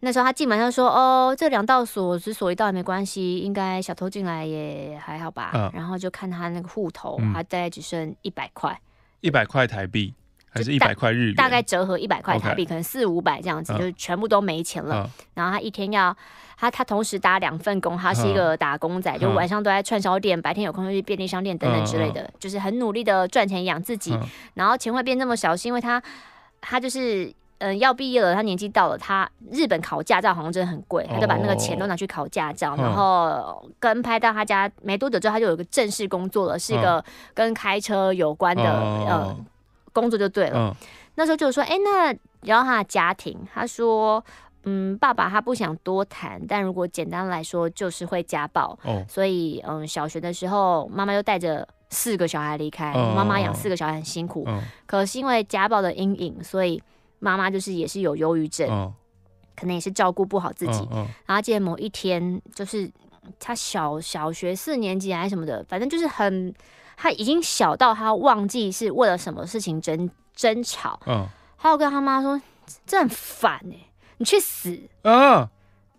[0.00, 5.50] 那时候他进门就说：“哦，这两道锁只锁一道也没关系，应该小偷进来也还好吧。
[5.52, 8.80] 哦”然后就看他那个户头，嗯、他大概只剩一百块。
[9.22, 10.12] 一百块台币
[10.50, 11.34] 还是一百块日元？
[11.34, 15.06] 大概折合一百块台币.可能四五百这样子，uh, 就是全部都没钱了。
[15.06, 16.14] Uh, 然后他一天要
[16.58, 24.12] 他他同时打两份工，他是一个打工仔，uh, 就晚上都在串烧店，白天有空就去便利商店等等之类的，uh, 就是很努力的赚钱养自己。
[24.12, 26.02] Uh, 然后钱会变那么小，是因为他
[26.60, 27.32] 他就是
[27.62, 32.74] 嗯、呃、要毕业了，他年纪到了，他日本考驾照好像真的很贵，他就把那个钱都拿去考驾照。
[32.74, 37.02] Uh, 然后跟拍到他家没多久之后，他就有个正式工作了，是一个
[37.32, 39.36] 跟开车有关的、uh, 呃。
[39.94, 40.74] 工作就对了，嗯、
[41.16, 42.16] 那时候就说，哎、欸，那
[42.50, 44.24] 然后他的家庭，他说，
[44.64, 56.82] 嗯，爸爸他不想多谈，但如果简单来说，就是会家暴，哦、所以，嗯，小学的时候，妈妈就带着四个小孩离开，妈妈养四个小孩很辛苦，哦、可是因为家暴的阴影，所以
[57.22, 58.92] 妈妈就是也是有忧郁症，哦、
[59.56, 60.86] 可能也是照顾不好自己，
[61.24, 62.90] 然后记得某一天，就是
[63.38, 66.54] 他小小学四年级还是什么的，反正就是很。
[66.94, 71.26] 他已经小到他忘记是为了什么事情争争吵，嗯，
[71.58, 72.40] 他有跟他妈说
[72.86, 73.86] ：“这很烦哎、欸，
[74.18, 75.50] 你去死！”啊，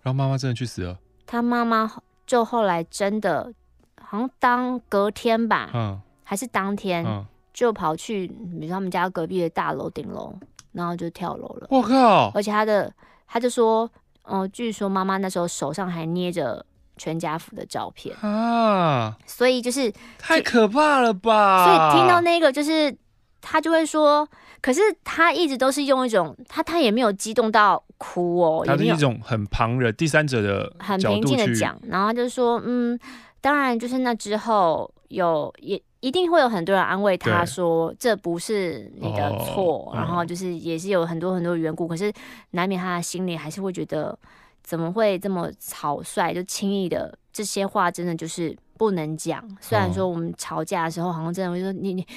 [0.01, 0.97] 然后妈妈真的去死了。
[1.25, 1.91] 他妈妈
[2.25, 3.51] 就后来真的
[3.99, 10.33] 好像当隔天吧，嗯，还是当天，嗯、就跑去比如说他们家隔壁的大楼顶楼，
[10.73, 11.67] 然后就跳楼了。
[11.69, 12.31] 我靠！
[12.35, 12.93] 而且他的
[13.27, 13.89] 他就说，
[14.23, 16.65] 哦、呃，据说妈妈那时候手上还捏着。
[16.95, 21.65] 全家福的照片啊，所以就是太可怕了吧？
[21.65, 22.95] 所以听到那个，就是
[23.41, 24.25] 他就会说，
[24.61, 32.97] 可是他一直都是用一种他他也没有激动到哭哦，他是一种很旁人第三者的很平静的讲，然后他就说，嗯，
[33.41, 42.11] 当然就是那之后有也一定会有很多人安慰他说，这不是你的错，哦、然后就是也是有很多很多缘故，嗯、可是
[42.51, 44.17] 难免他的心里还是会觉得。
[44.65, 46.33] 怎么会这么草率？
[46.33, 49.43] 就轻易的这些话，真的就是不能讲。
[49.59, 52.07] 虽然说我们吵架的时候，好像真的会说你你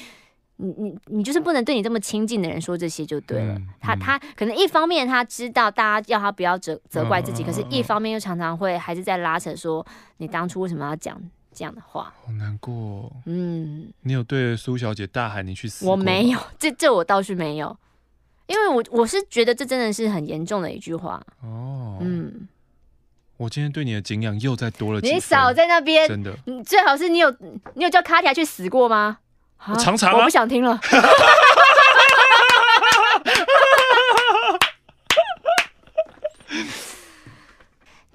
[0.55, 3.53] 你你你就是不能对你这么亲近的人说这些就对了。
[3.55, 9.85] 嗯、他他可能一方面他知道大家要他不要责责怪自己，嗯、可是一方面又常常会还是在拉扯说
[10.19, 11.21] 你当初为什么要讲
[11.57, 13.11] 这样的话，好难过、哦。
[13.25, 15.87] 嗯，你有对苏小姐大喊你去死？
[15.87, 17.75] 我没有， 这这我倒是没有，
[18.45, 21.19] 因为我我是觉得这真的是很严重的一句话。
[21.41, 22.47] 哦，嗯，
[23.37, 25.11] 我今天对你的敬仰又再多了几。
[25.11, 27.35] 你少在那边，真的，你最好是你有
[27.73, 29.17] 你有叫卡提亚去死过吗？
[29.79, 30.79] 常常、啊，我不想听了。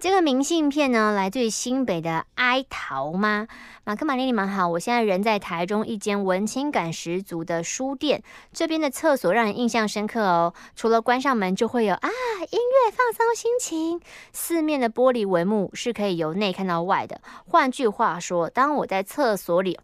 [0.02, 3.46] 这个明信片呢，来自于新北的哀桃吗？
[3.84, 8.20] 马克、玛丽，你们好，我现在人在台中一间文青感十足的书店，
[8.52, 10.54] 这边的厕所让人印象深刻哦。
[10.74, 14.00] 除了关上门就会有啊音乐放松心情，
[14.32, 17.20] 四面的玻璃帷幕是可以由内看到外的。
[17.46, 19.78] 换句话说，当我在厕所里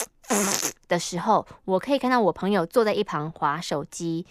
[0.86, 4.26] 的时候，我可以看到我朋友坐在一旁滑手机。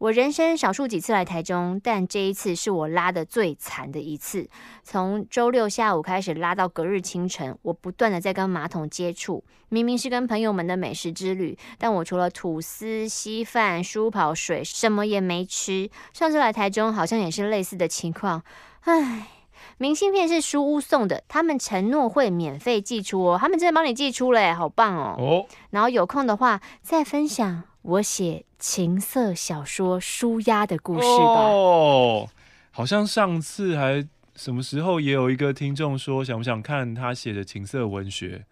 [0.00, 4.48] 我人生少数几次来台中，但这一次是我拉的最惨的一次。
[4.82, 9.44] 从周六下午开始拉到隔日清晨，我不断的在跟马桶接触。
[9.68, 15.90] 明明是跟朋友们的美食之旅，但我除了吐司、稀饭、舒跑水，什么也没吃。
[16.14, 18.42] 上次来台中好像也是类似的情况。
[18.84, 19.28] 唉，
[19.76, 25.16] 明信片是书屋送的，他们承诺会免费寄出哦，他们真的帮你寄出嘞，好棒哦。
[25.18, 27.64] 哦，然后有空的话再分享。
[27.82, 31.48] 我写情色小说舒压的故事吧。
[31.48, 32.28] 哦，
[32.70, 34.06] 好像上次还
[34.36, 38.44] 什么时候也有一个听众说想不想看他写的情色文学？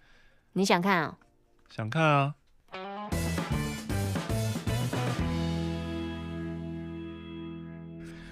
[0.55, 1.19] 你想看啊？
[1.69, 2.35] 想看啊。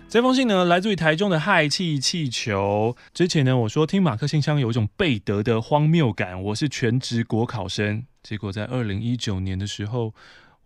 [0.09, 2.97] 这封信呢，来自于台中的氦气气球。
[3.13, 6.43] 之前呢，我说听马克信箱有一种背德的荒谬感。
[6.43, 10.15] 我是全职国考生，结果在二零一九年的时候。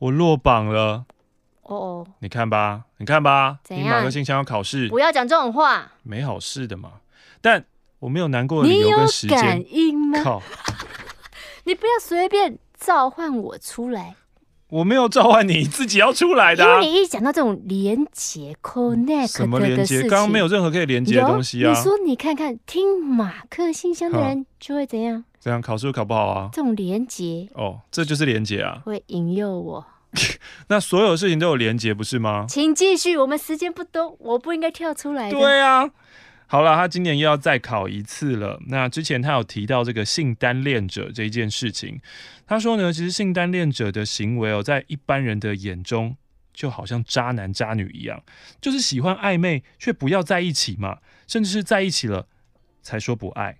[0.00, 1.04] 我落榜了，
[1.62, 3.86] 哦哦，你看吧，你看吧，怎样？
[3.86, 6.92] 你马克信箱要考试，不要讲这种话，没好事的嘛。
[7.40, 7.64] 但
[8.00, 9.38] 我没有难过的理由跟时间。
[9.38, 10.24] 你有感应吗？
[10.24, 10.42] 靠，
[11.64, 14.16] 你不要随便召唤我出来。
[14.68, 16.74] 我没有召唤你，自己要出来的、啊。
[16.74, 20.02] 因为你一讲到这种连接 connect 什么连接？
[20.02, 21.70] 刚刚没有任何可以连接的东西啊。
[21.72, 25.24] 你说你看看，听马克信箱的人就会怎样？
[25.40, 26.50] 这样考试考不好啊？
[26.52, 29.86] 这种连接哦，这就是连接啊，会引诱我。
[30.68, 32.44] 那所有事情都有连接，不是吗？
[32.48, 35.38] 请继续，我们时间不多，我不应该跳出来的。
[35.38, 35.88] 对啊，
[36.48, 38.60] 好了，他今年又要再考一次了。
[38.66, 42.00] 那之前他有提到这个性单恋者这一件事情，
[42.44, 46.16] 他说呢，其实性单恋者的行为哦，在一般人的眼中
[46.52, 48.20] 就好像渣男渣女一样，
[48.60, 52.26] 就是喜欢暧昧却不要在一起嘛，甚至是在一起了
[52.82, 53.59] 才说不爱。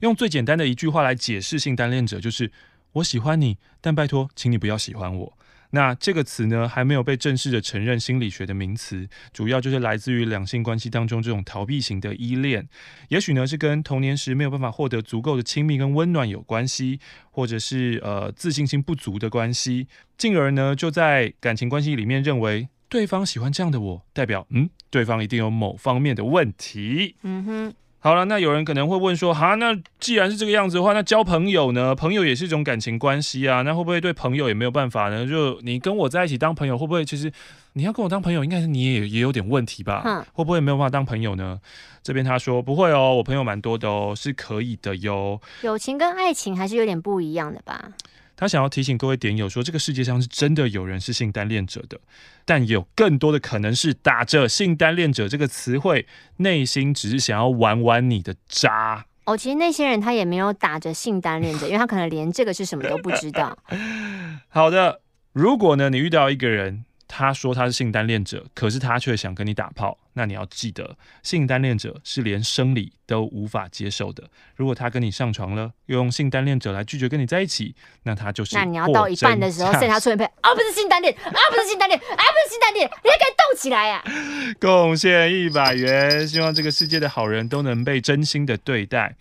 [0.00, 2.50] 用最简单的一句话来解释性单恋者，就是
[2.92, 5.38] 我喜欢你，但拜托，请你不要喜欢我。
[5.74, 12.68] 那这个词呢，还没有被正式的承认心理学的名词，主要就是来自于两性关系当中这种逃避型的依恋，
[13.08, 27.16] 也许呢是跟童年时没有办法获得足够的亲密跟温暖有关系，或者是呃自信心不足的关系，进而呢就在感情关系里面认为对方喜欢这样的我，代表嗯对方一定有某方面的问题。
[27.22, 27.74] 嗯哼。
[28.04, 31.94] 好了，那有人可能会问说，哈，那既然是这个样子的话，那交朋友呢？
[31.94, 35.24] 朋友也是一种感情关系啊，那会不会对朋友也没有办法呢？
[35.24, 37.32] 就你跟我在一起当朋友，会不会其实
[37.74, 40.02] 你要跟我当朋友，应该是你也也有点问题吧？
[40.04, 41.60] 嗯，会不会没有办法当朋友呢？
[42.02, 45.40] 这边他说不会哦，我朋友蛮多的哦，是可以的哟。
[45.62, 47.92] 友情跟爱情还是有点不一样的吧？
[48.34, 52.00] 他想要提醒各位点友说，这个世界上是真的有人是性单恋者的，
[52.44, 56.06] 但有更多的可能是打着性单恋者这个词汇，
[56.38, 59.06] 内心只是想要玩玩你的渣。
[59.24, 63.56] 哦，其实那些人他也没有打着性单恋者，因为他可能连这个是什么都不知道。
[64.48, 65.00] 好的，
[65.32, 66.84] 如果呢，你遇到一个人。
[67.14, 69.98] 他说他是性单恋者，可是他却想跟你打炮。
[70.14, 74.30] 那你要记得，性单恋者是连生理都无法接受的。
[74.56, 78.56] 如果他跟你上床了，又用性单恋者来拒绝跟你在一起，那他就是……
[78.56, 84.08] 那你要到一半的时候，剩他出一配啊，不是性单恋啊，不是性单恋啊，不是性单恋，你还敢动起来呀、啊？
[84.58, 89.14] 贡献一百元，希望这个世界的好人都能被真心的对待。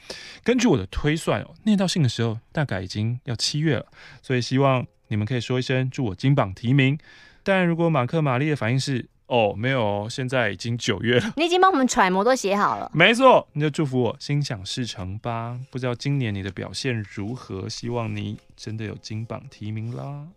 [0.45, 3.85] 根据我的推算哦，念到信的时候大概已经要七月了，
[4.21, 6.97] 所以希望你们可以说一声祝我金榜题名。
[7.43, 15.57] 但如果马克玛丽的反应是哦，没有，现在已经九月了，你已经帮我们揣摩都写好了，没错，你就祝福我心想事成吧。
[15.69, 17.69] 不知道今年你的表现如何？
[17.69, 20.27] 希望你真的有金榜题名啦。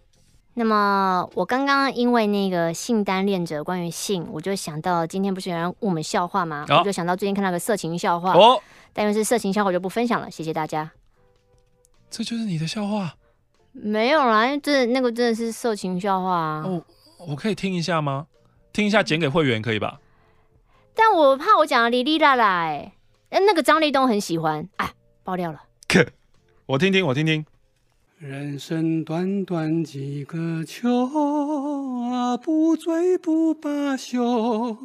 [0.55, 6.65] 那么我刚刚因为那个性单恋者关于性，我就想到今天不是有人问我们笑话吗？
[6.69, 10.31] 哦、我就想到最近看到个色情笑话哦，但因为是色情笑话，我就不分享了。
[10.31, 10.93] 谢谢大家。
[12.09, 13.17] 这就是你的笑话？
[13.75, 16.63] 没有啦，因为这那个真的是色情笑话啊。
[16.65, 16.83] 哦
[17.27, 18.27] 我可以听一下吗？
[18.73, 20.01] 听一下剪给会员可以吧？
[20.95, 22.93] 但我怕我讲的哩哩啦啦，哎，
[23.31, 25.63] 那个张立东很喜欢，哎，爆料了。
[26.67, 27.45] 我听听，我听听。
[28.19, 30.89] 人生短短几个秋
[32.11, 34.79] 啊，不醉不罢休。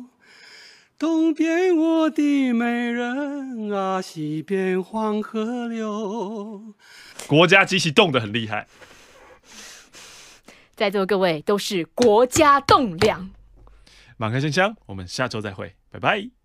[0.97, 6.61] 东边我的美人啊，西边黄河流。
[7.29, 8.65] 国家机器动得很厉害，
[10.75, 13.29] 在座各位都是国家栋梁。
[14.17, 16.38] 满开信箱，我们下周再会，拜拜。